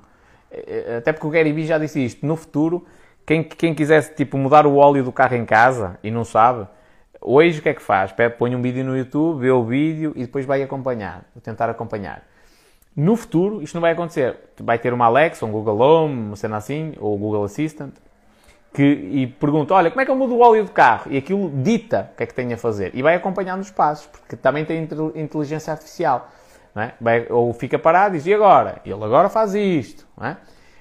[0.51, 2.27] eh, até porque o Gary Vee já disse isto.
[2.27, 2.85] No futuro,
[3.27, 6.67] quem, quem quisesse tipo, mudar o óleo do carro em casa e não sabe,
[7.21, 8.13] hoje o que é que faz?
[8.39, 12.25] Põe um vídeo no YouTube, vê o vídeo e depois vai acompanhar, tentar acompanhar.
[13.01, 14.37] No futuro, isto não vai acontecer.
[14.59, 17.95] Vai ter uma Alexa, um Google Home, uma cena assim, ou Google Assistant,
[18.75, 21.11] que, e pergunta, olha, como é que eu mudo o óleo do carro?
[21.11, 22.91] E aquilo dita o que é que tem a fazer.
[22.95, 26.29] E vai acompanhando os passos, porque também tem inteligência artificial.
[26.77, 26.93] É?
[27.01, 28.83] Vai, ou fica parado e diz, e agora?
[28.85, 30.07] Ele agora faz isto.
[30.21, 30.37] É?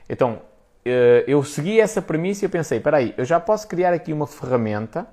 [0.10, 0.42] Então,
[0.84, 4.12] eh, eu segui essa premissa e eu pensei, espera aí, eu já posso criar aqui
[4.12, 5.08] uma ferramenta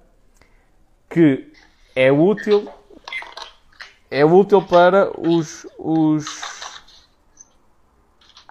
[1.08, 1.52] que
[1.94, 2.68] é útil
[4.10, 6.55] é útil para os, os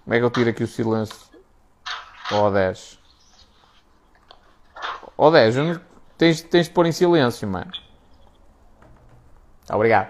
[0.05, 1.17] como é que eu tiro aqui o silêncio?
[2.31, 2.99] Ó oh, 10.
[5.17, 5.81] Ó oh, 10, não...
[6.15, 7.71] tens, tens de pôr em silêncio, mano.
[9.67, 10.09] Obrigado.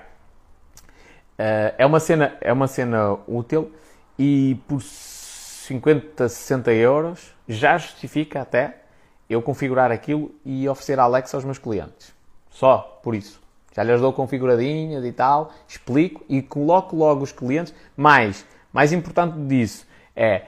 [1.39, 3.71] Uh, é, uma cena, é uma cena útil
[4.19, 8.81] e por 50, 60 euros já justifica até
[9.29, 12.13] eu configurar aquilo e oferecer a Alexa aos meus clientes.
[12.49, 13.41] Só por isso.
[13.73, 17.73] Já lhes dou configuradinhas e tal, explico e coloco logo os clientes.
[17.95, 20.41] Mas, mais importante disso é,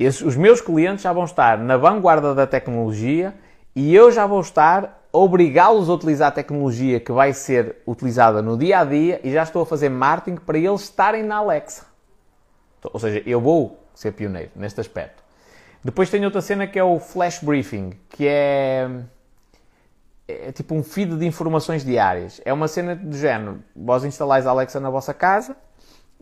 [0.00, 3.32] esses, os meus clientes já vão estar na vanguarda da tecnologia
[3.72, 8.42] e eu já vou estar a obrigá-los a utilizar a tecnologia que vai ser utilizada
[8.42, 11.86] no dia a dia e já estou a fazer marketing para eles estarem na Alexa.
[12.82, 15.22] Ou seja, eu vou ser pioneiro neste aspecto.
[15.82, 18.90] Depois tem outra cena que é o flash briefing, que é,
[20.26, 22.40] é tipo um feed de informações diárias.
[22.44, 25.56] É uma cena do género, vós instalais a Alexa na vossa casa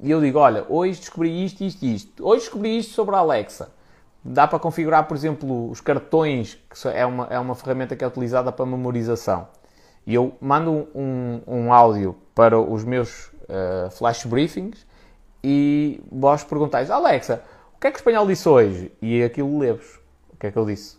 [0.03, 2.27] e eu digo, olha, hoje descobri isto, isto isto.
[2.27, 3.71] Hoje descobri isto sobre a Alexa.
[4.23, 8.07] Dá para configurar, por exemplo, os cartões, que é uma, é uma ferramenta que é
[8.07, 9.49] utilizada para memorização.
[10.07, 14.87] E eu mando um, um áudio para os meus uh, flash briefings
[15.43, 17.43] e vós perguntais, Alexa,
[17.75, 18.93] o que é que o espanhol disse hoje?
[19.01, 19.99] E aquilo lê-vos.
[20.29, 20.99] O que é que eu disse?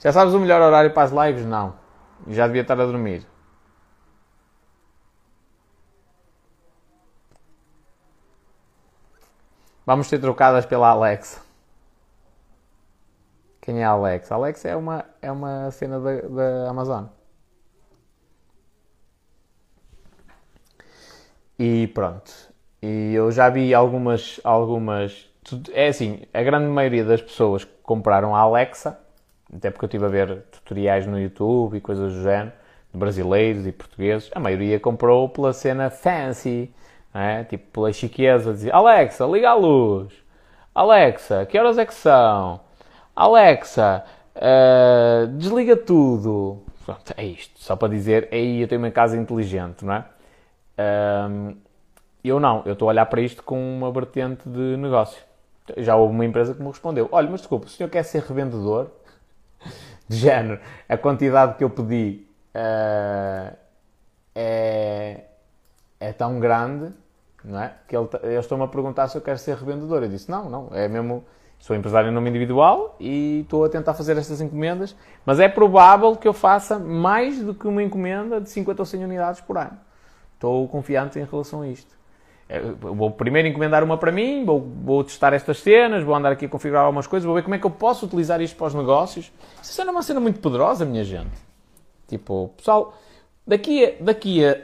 [0.00, 1.44] Já sabes o melhor horário para as lives?
[1.44, 1.74] Não.
[2.28, 3.26] Já devia estar a dormir.
[9.84, 11.40] Vamos ser trocadas pela Alexa.
[13.60, 14.34] Quem é a Alexa?
[14.34, 17.06] A Alexa é uma, é uma cena da, da Amazon.
[21.58, 22.30] E pronto.
[22.82, 25.28] E eu já vi algumas, algumas.
[25.72, 28.98] É assim, a grande maioria das pessoas que compraram a Alexa,
[29.54, 32.52] até porque eu estive a ver tutoriais no YouTube e coisas do género,
[32.92, 36.72] de brasileiros e portugueses, a maioria comprou pela cena fancy,
[37.14, 37.44] é?
[37.44, 40.12] Tipo, pela chiqueza, dizer Alexa, liga a luz.
[40.74, 42.60] Alexa, que horas é que são?
[43.16, 44.04] Alexa,
[44.36, 46.62] uh, desliga tudo.
[46.84, 47.52] Pronto, é isto.
[47.58, 50.04] Só para dizer, aí eu tenho uma casa inteligente, não é?
[51.28, 51.56] Um,
[52.22, 55.20] eu não, eu estou a olhar para isto com uma vertente de negócio.
[55.76, 58.90] Já houve uma empresa que me respondeu: Olha, mas desculpa, o senhor quer ser revendedor?
[60.08, 63.56] De género, a quantidade que eu pedi uh,
[64.34, 65.24] é,
[66.00, 66.92] é tão grande,
[67.44, 67.74] não é?
[67.86, 70.02] Que ele, eles estão-me a perguntar se eu quero ser revendedor.
[70.02, 71.24] Eu disse, não, não, é mesmo,
[71.58, 74.96] sou empresário em nome individual e estou a tentar fazer estas encomendas,
[75.26, 79.04] mas é provável que eu faça mais do que uma encomenda de 50 ou 100
[79.04, 79.78] unidades por ano.
[80.34, 81.97] Estou confiante em relação a isto.
[82.48, 86.46] É, vou primeiro encomendar uma para mim, vou, vou, testar estas cenas, vou andar aqui
[86.46, 88.74] a configurar algumas coisas, vou ver como é que eu posso utilizar isto para os
[88.74, 89.30] negócios.
[89.62, 91.36] Isso é uma cena muito poderosa, minha gente.
[92.06, 92.94] Tipo, pessoal,
[93.46, 94.56] daqui a, daqui a,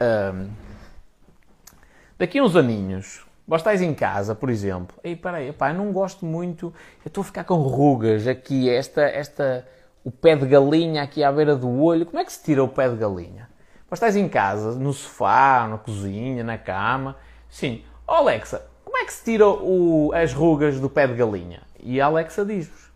[2.17, 5.91] Daqui a uns aninhos, vós estáis em casa, por exemplo, ei, peraí, pá, eu não
[5.91, 6.73] gosto muito,
[7.05, 9.67] eu estou a ficar com rugas aqui, esta, esta,
[10.05, 12.69] o pé de galinha aqui à beira do olho, como é que se tira o
[12.69, 13.49] pé de galinha?
[13.91, 17.17] Vós estáis em casa, no sofá, na cozinha, na cama,
[17.55, 21.63] sim, oh Alexa, como é que se tira o, as rugas do pé de galinha?
[21.81, 22.91] E a Alexa diz-vos,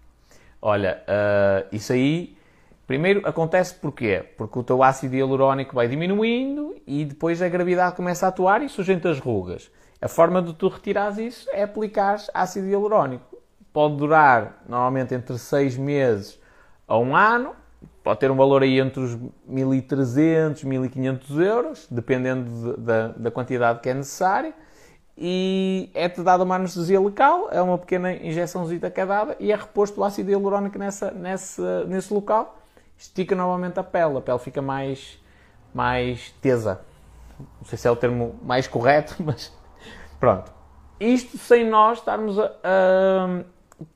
[0.61, 2.37] olha, uh, isso aí
[2.89, 4.25] Primeiro acontece porquê?
[4.39, 8.69] Porque o teu ácido hialurónico vai diminuindo e depois a gravidade começa a atuar e
[8.71, 9.71] sujenta as rugas.
[10.01, 13.37] A forma de tu retirares isso é aplicar ácido hialurónico.
[13.75, 16.41] Pode durar normalmente entre 6 meses
[16.87, 17.55] a um ano,
[18.09, 23.81] pode ter um valor aí entre os 1.300 1.500 euros, dependendo de, da, da quantidade
[23.81, 24.55] que é necessária.
[25.15, 29.55] E é-te dada uma anestesia local, é uma pequena injeçãozinha que é dada e é
[29.55, 32.59] reposto o ácido hialurónico nessa, nessa, nesse local
[32.97, 35.23] estica novamente a pele, a pele fica mais,
[35.75, 36.81] mais tesa.
[37.39, 39.53] Não sei se é o termo mais correto, mas
[40.19, 40.51] pronto.
[40.99, 43.45] Isto sem nós estarmos a, a,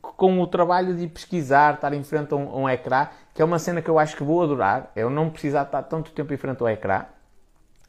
[0.00, 3.44] com o trabalho de pesquisar, estar em frente a um, a um, ecrã, que é
[3.44, 4.90] uma cena que eu acho que vou adorar.
[4.94, 7.06] Eu não precisar estar tanto tempo em frente ao ecrã.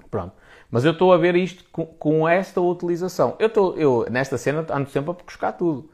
[0.10, 0.34] Pronto.
[0.70, 3.36] Mas eu estou a ver isto com, com esta utilização.
[3.38, 5.90] Eu, estou, eu, nesta cena, ando sempre a buscar tudo.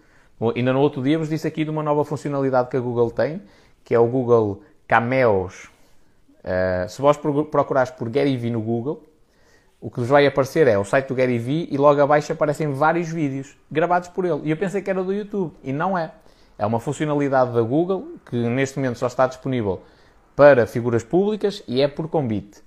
[0.55, 3.41] Ainda no outro dia vos disse aqui de uma nova funcionalidade que a Google tem,
[3.83, 5.69] que é o Google cameos.
[6.39, 9.03] Uh, se vós procurares por Gary Vee no Google,
[9.81, 12.73] o que vos vai aparecer é o site do Gary Vee e logo abaixo aparecem
[12.73, 14.41] vários vídeos gravados por ele.
[14.43, 16.11] E eu pensei que era do YouTube e não é.
[16.57, 19.81] É uma funcionalidade da Google que neste momento só está disponível
[20.35, 22.61] para figuras públicas e é por convite.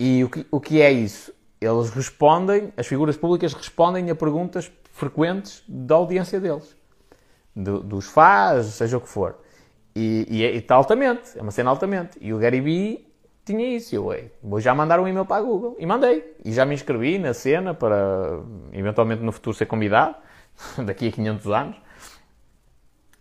[0.00, 1.32] E o que, o que é isso?
[1.60, 6.74] Eles respondem, as figuras públicas respondem a perguntas frequentes da audiência deles,
[7.54, 9.38] do, dos fãs, seja o que for.
[9.94, 12.18] E, e, é, e está altamente, é uma cena altamente.
[12.20, 13.06] E o Gary Vee
[13.46, 13.94] tinha isso.
[13.94, 15.76] Eu, ei, vou já mandar um e-mail para a Google.
[15.78, 16.36] E mandei.
[16.44, 18.40] E já me inscrevi na cena para,
[18.72, 20.16] eventualmente, no futuro ser convidado,
[20.84, 21.76] daqui a 500 anos.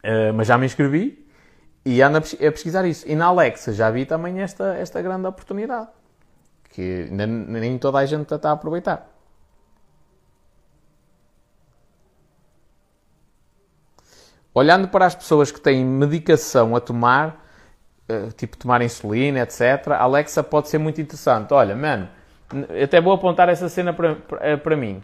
[0.03, 1.26] Uh, mas já me inscrevi
[1.86, 3.07] e ando a pesquisar isso.
[3.07, 5.88] E na Alexa já vi também esta, esta grande oportunidade.
[6.69, 9.09] Que nem toda a gente está a aproveitar.
[14.53, 17.44] Olhando para as pessoas que têm medicação a tomar,
[18.38, 21.53] tipo tomar insulina, etc., a Alexa pode ser muito interessante.
[21.53, 22.08] Olha, mano,
[22.84, 24.16] até vou apontar essa cena para,
[24.58, 25.01] para mim.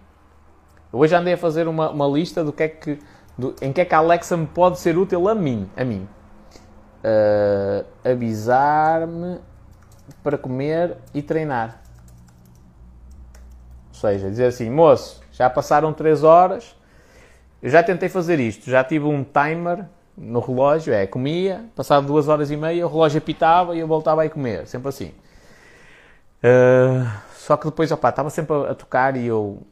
[0.91, 2.99] Hoje andei a fazer uma, uma lista do que é que,
[3.37, 5.69] do, em que é que a Alexa me pode ser útil a mim.
[5.75, 6.07] A mim.
[7.03, 9.39] Uh, Avisar-me
[10.23, 11.81] para comer e treinar.
[13.89, 16.75] Ou seja, dizer assim, moço, já passaram 3 horas,
[17.61, 19.85] eu já tentei fazer isto, já tive um timer
[20.21, 24.23] no relógio, é, comia, passado duas horas e meia, o relógio apitava e eu voltava
[24.23, 25.11] a comer, sempre assim.
[26.43, 29.63] Uh, só que depois, opá, estava sempre a, a tocar e eu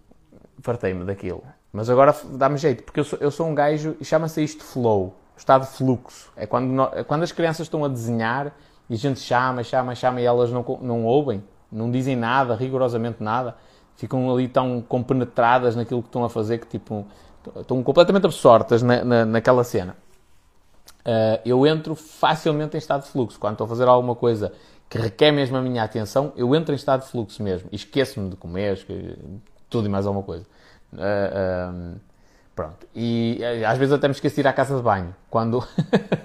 [0.61, 1.43] fartei-me daquilo.
[1.71, 5.15] Mas agora dá-me jeito, porque eu sou, eu sou um gajo, e chama-se isto flow,
[5.37, 6.31] estado de fluxo.
[6.35, 8.51] É quando, no, é quando as crianças estão a desenhar
[8.89, 13.21] e a gente chama, chama, chama e elas não, não ouvem, não dizem nada, rigorosamente
[13.21, 13.55] nada,
[13.95, 17.05] ficam ali tão compenetradas naquilo que estão a fazer que tipo
[17.55, 19.95] estão completamente absortas na, na, naquela cena.
[20.99, 23.39] Uh, eu entro facilmente em estado de fluxo.
[23.39, 24.51] Quando estou a fazer alguma coisa
[24.89, 27.69] que requer mesmo a minha atenção, eu entro em estado de fluxo mesmo.
[27.71, 28.85] Esqueço-me de comer,
[29.69, 30.45] tudo e mais alguma coisa.
[30.93, 31.99] Uh, uh,
[32.55, 32.87] pronto.
[32.95, 35.15] E às vezes até me esqueço de ir à casa de banho.
[35.29, 35.65] Quando,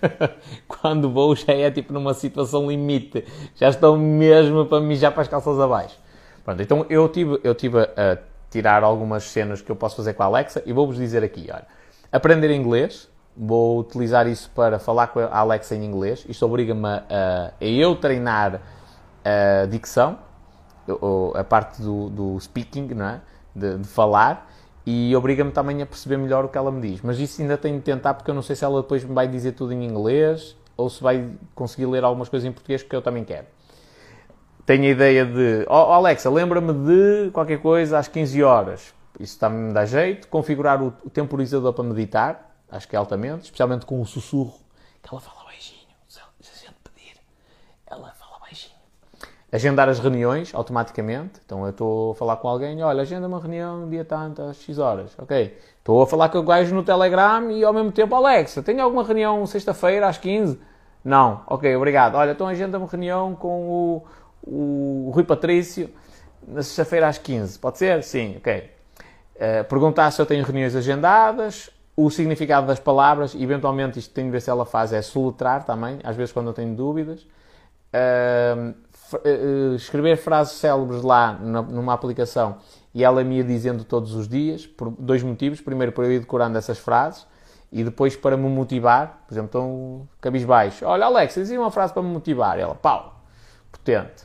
[0.67, 3.25] quando vou já é tipo numa situação limite.
[3.55, 5.99] Já estou mesmo para mijar para as calças abaixo.
[6.45, 8.19] Pronto, então eu tive, eu tive a
[8.51, 11.67] tirar algumas cenas que eu posso fazer com a Alexa e vou-vos dizer aqui, olha,
[12.13, 17.05] aprender inglês, vou utilizar isso para falar com a Alexa em inglês, isto obriga-me a,
[17.61, 18.61] a, eu treinar
[19.25, 20.19] a dicção,
[21.35, 23.21] a parte do, do speaking, não é?
[23.55, 24.51] de, de falar,
[24.87, 27.01] e obriga-me também a perceber melhor o que ela me diz.
[27.01, 29.27] Mas isso ainda tenho de tentar porque eu não sei se ela depois me vai
[29.27, 33.01] dizer tudo em inglês ou se vai conseguir ler algumas coisas em português que eu
[33.01, 33.47] também quero
[34.67, 38.95] tenho a ideia de, oh, Alexa, lembra-me de qualquer coisa às 15 horas.
[39.21, 40.29] Isso está-me a dar jeito.
[40.29, 44.55] Configurar o temporizador para meditar, acho que é altamente, especialmente com o sussurro,
[45.03, 45.87] que ela fala baixinho.
[46.09, 47.17] Se a gente pedir,
[47.87, 48.75] ela fala baixinho.
[49.53, 51.41] Agendar as reuniões automaticamente.
[51.45, 54.79] Então eu estou a falar com alguém, olha, agenda uma reunião dia tanto, às X
[54.79, 55.13] horas.
[55.19, 55.59] Ok.
[55.79, 59.05] Estou a falar com o gajo no Telegram e ao mesmo tempo, Alexa, tenho alguma
[59.05, 60.61] reunião sexta-feira às 15?
[61.05, 61.43] Não.
[61.47, 62.15] Ok, obrigado.
[62.15, 64.07] Olha, então agenda uma reunião com o
[64.47, 65.91] o Rui Patrício
[66.47, 67.59] na sexta-feira às 15.
[67.59, 68.03] Pode ser?
[68.03, 68.71] Sim, ok.
[69.35, 74.33] Uh, perguntar se eu tenho reuniões agendadas, o significado das palavras, eventualmente isto tenho de
[74.33, 77.27] ver se ela faz, é soletrar também, às vezes quando eu tenho dúvidas.
[77.95, 78.75] Uh,
[79.77, 82.57] escrever frases célebres lá numa aplicação
[82.95, 85.61] e ela me ia dizendo todos os dias, por dois motivos.
[85.61, 87.27] Primeiro, para eu ir decorando essas frases
[87.73, 89.25] e depois para me motivar.
[89.27, 90.87] Por exemplo, então, cabisbaixo.
[90.87, 92.59] Olha, Alex, dizia uma frase para me motivar.
[92.59, 93.21] Ela, pau,
[93.71, 94.25] potente.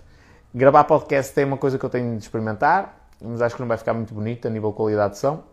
[0.54, 3.78] Gravar podcast é uma coisa que eu tenho de experimentar, mas acho que não vai
[3.78, 5.44] ficar muito bonito a nível de qualidade de som.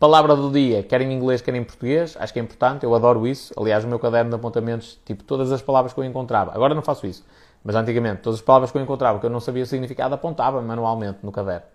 [0.00, 3.26] Palavra do dia, quer em inglês, quer em português, acho que é importante, eu adoro
[3.26, 3.52] isso.
[3.56, 6.52] Aliás, o meu caderno de apontamentos, tipo, todas as palavras que eu encontrava.
[6.54, 7.24] Agora não faço isso,
[7.62, 10.60] mas antigamente, todas as palavras que eu encontrava que eu não sabia o significado, apontava
[10.62, 11.66] manualmente no caderno.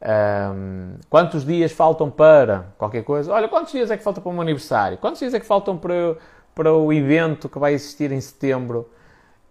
[0.00, 3.32] Um, quantos dias faltam para qualquer coisa?
[3.32, 4.96] Olha, quantos dias é que falta para um aniversário?
[4.98, 6.16] Quantos dias é que faltam para,
[6.54, 8.88] para o evento que vai existir em setembro,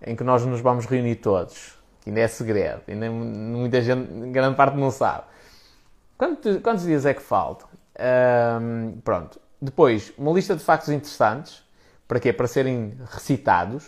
[0.05, 1.75] em que nós nos vamos reunir todos?
[2.05, 5.23] que ainda é segredo, ainda muita gente, grande parte não sabe.
[6.15, 7.67] Quantos, quantos dias é que faltam?
[7.99, 9.39] Um, pronto.
[9.61, 11.63] Depois, uma lista de factos interessantes.
[12.07, 12.31] Para quê?
[12.31, 13.85] Para serem recitados.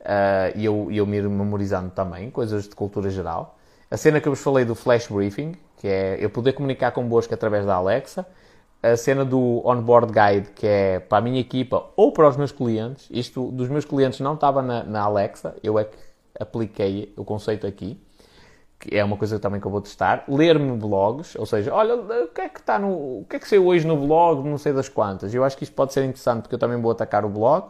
[0.00, 3.58] Uh, e eu, eu me memorizando também, coisas de cultura geral.
[3.90, 7.34] A cena que eu vos falei do flash briefing, que é eu poder comunicar convosco
[7.34, 8.26] através da Alexa.
[8.80, 12.52] A cena do onboard guide, que é para a minha equipa ou para os meus
[12.52, 13.08] clientes.
[13.10, 15.96] Isto dos meus clientes não estava na, na Alexa, eu é que
[16.38, 18.00] apliquei o conceito aqui,
[18.78, 20.24] que é uma coisa também que eu vou testar.
[20.28, 23.20] Ler-me blogs, ou seja, olha, o que é que está no.
[23.20, 25.34] O que é que saiu hoje no blog, não sei das quantas.
[25.34, 27.66] Eu acho que isto pode ser interessante porque eu também vou atacar o blog.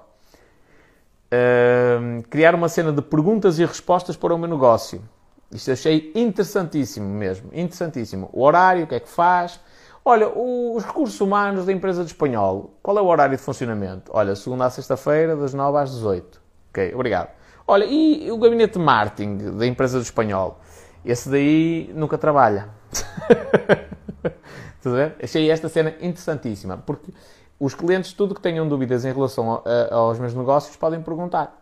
[1.30, 5.02] Uh, criar uma cena de perguntas e respostas para o meu negócio.
[5.50, 8.28] Isto achei interessantíssimo mesmo, interessantíssimo.
[8.32, 9.58] O horário, o que é que faz?
[10.04, 14.10] Olha, os recursos humanos da empresa de espanhol, qual é o horário de funcionamento?
[14.14, 16.40] Olha, segunda a sexta-feira, das 9 às 18.
[16.70, 17.30] Ok, obrigado.
[17.66, 20.58] Olha, e o gabinete de marketing da empresa do espanhol?
[21.04, 22.68] Esse daí nunca trabalha.
[24.76, 25.16] Estás a ver?
[25.22, 27.12] Achei esta cena interessantíssima, porque
[27.58, 31.60] os clientes, tudo que tenham dúvidas em relação a, a, aos meus negócios, podem perguntar.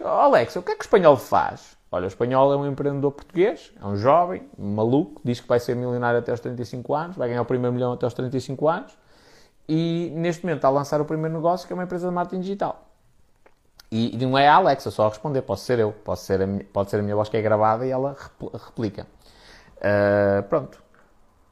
[0.00, 1.76] Oh, Alex, o que é que o espanhol faz?
[1.90, 5.58] Olha, o espanhol é um empreendedor português, é um jovem, um maluco, diz que vai
[5.58, 8.96] ser milionário até aos 35 anos, vai ganhar o primeiro milhão até aos 35 anos
[9.66, 12.42] e neste momento está a lançar o primeiro negócio que é uma empresa de marketing
[12.42, 12.87] digital.
[13.90, 16.46] E, e não é a Alexa só a responder, posso ser eu, pode ser a,
[16.72, 18.16] pode ser a minha voz que é gravada e ela
[18.66, 19.06] replica.
[19.76, 20.82] Uh, pronto.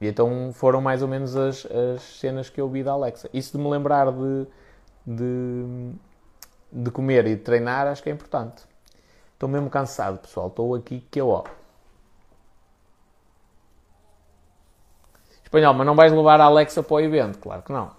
[0.00, 3.30] E então foram mais ou menos as, as cenas que eu vi da Alexa.
[3.32, 4.46] Isso de me lembrar de,
[5.06, 5.92] de,
[6.70, 8.64] de comer e de treinar, acho que é importante.
[9.32, 10.48] Estou mesmo cansado, pessoal.
[10.48, 11.44] Estou aqui que eu, ó.
[15.44, 17.38] Espanhol, mas não vais levar a Alexa para o evento?
[17.38, 17.92] Claro que não.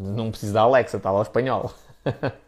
[0.00, 1.70] Não precisa da Alexa, está lá o espanhol.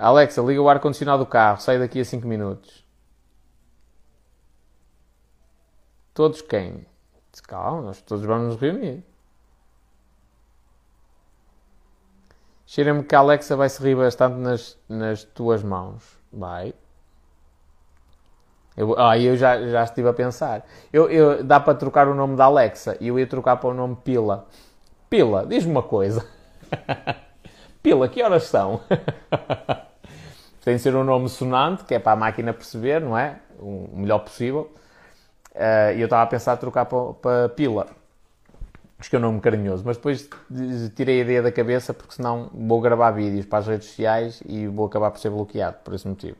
[0.00, 2.86] Alexa, liga o ar-condicionado do carro, sai daqui a 5 minutos.
[6.14, 6.86] Todos quem?
[7.46, 9.04] Calma, nós todos vamos nos reunir.
[12.64, 16.18] Cheira-me que a Alexa vai se rir bastante nas, nas tuas mãos.
[16.32, 16.72] Vai.
[18.76, 20.66] Eu, ah, eu já, já estive a pensar.
[20.90, 23.74] Eu, eu, dá para trocar o nome da Alexa e eu ia trocar para o
[23.74, 24.46] nome Pila.
[25.10, 26.26] Pila, diz-me uma coisa.
[27.82, 28.80] Pila, que horas são?
[30.70, 33.40] Tem de ser um nome sonante, que é para a máquina perceber, não é?
[33.58, 34.70] O melhor possível.
[35.50, 37.88] Uh, e eu estava a pensar trocar para, para Pila.
[38.96, 40.30] Acho que é um nome carinhoso, mas depois
[40.94, 44.68] tirei a ideia da cabeça porque senão vou gravar vídeos para as redes sociais e
[44.68, 46.36] vou acabar por ser bloqueado por esse motivo.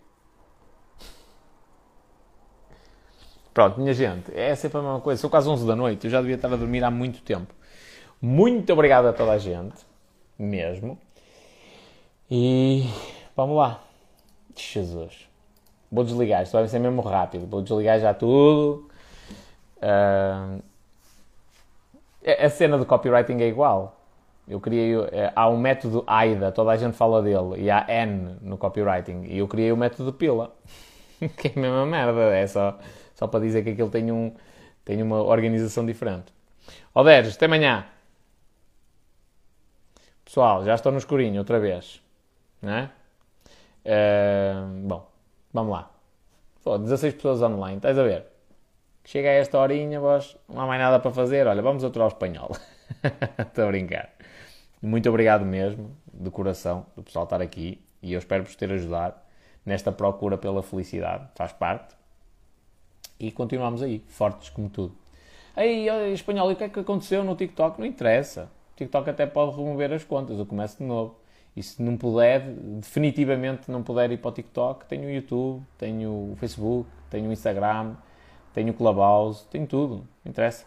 [3.52, 5.20] Pronto, minha gente, é sempre a mesma coisa.
[5.20, 7.52] São quase 11 da noite, eu já devia estar a dormir há muito tempo.
[8.22, 9.84] Muito obrigado a toda a gente,
[10.38, 10.96] mesmo.
[12.30, 12.88] E
[13.34, 13.89] vamos lá.
[14.60, 15.28] Jesus.
[15.90, 17.46] Vou desligar, isto vai ser mesmo rápido.
[17.46, 18.88] Vou desligar já tudo.
[19.78, 20.62] Uh,
[22.38, 23.96] a cena do copywriting é igual.
[24.46, 24.94] Eu criei.
[25.12, 29.24] Eh, há um método AIDA, toda a gente fala dele, e há N no copywriting.
[29.24, 30.52] E eu criei o método PILA.
[31.36, 32.20] que é a mesma merda.
[32.34, 32.78] É só,
[33.14, 34.34] só para dizer que aquilo tem, um,
[34.84, 36.32] tem uma organização diferente.
[36.94, 37.86] 10, até amanhã.
[40.24, 42.02] Pessoal, já estou no escurinho outra vez.
[42.60, 42.90] Né?
[43.84, 45.10] Uh, bom,
[45.52, 45.90] vamos lá.
[46.62, 48.26] Pô, 16 pessoas online, estás a ver?
[49.04, 52.08] Chega a esta horinha, vós não há mais nada para fazer, olha, vamos aturar o
[52.08, 52.50] espanhol.
[53.38, 54.10] Estou a brincar.
[54.82, 59.14] Muito obrigado mesmo, de coração, do pessoal estar aqui e eu espero vos ter ajudado
[59.64, 61.94] nesta procura pela felicidade, faz parte.
[63.18, 64.94] E continuamos aí, fortes como tudo.
[65.54, 67.78] Aí, espanhol, e o que é que aconteceu no TikTok?
[67.78, 68.50] Não interessa.
[68.72, 71.19] O TikTok até pode remover as contas, eu começo de novo.
[71.60, 72.40] E se não puder,
[72.80, 77.32] definitivamente não puder ir para o TikTok, tenho o YouTube, tenho o Facebook, tenho o
[77.32, 77.94] Instagram,
[78.54, 80.64] tenho o Clubhouse, tenho tudo, não interessa.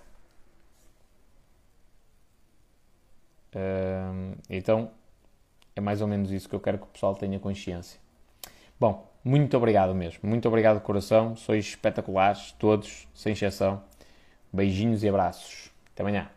[4.48, 4.92] Então,
[5.76, 8.00] é mais ou menos isso que eu quero que o pessoal tenha consciência.
[8.80, 10.20] Bom, muito obrigado mesmo.
[10.30, 11.36] Muito obrigado de coração.
[11.36, 13.82] Sois espetaculares, todos, sem exceção.
[14.52, 15.72] Beijinhos e abraços.
[15.92, 16.30] Até amanhã.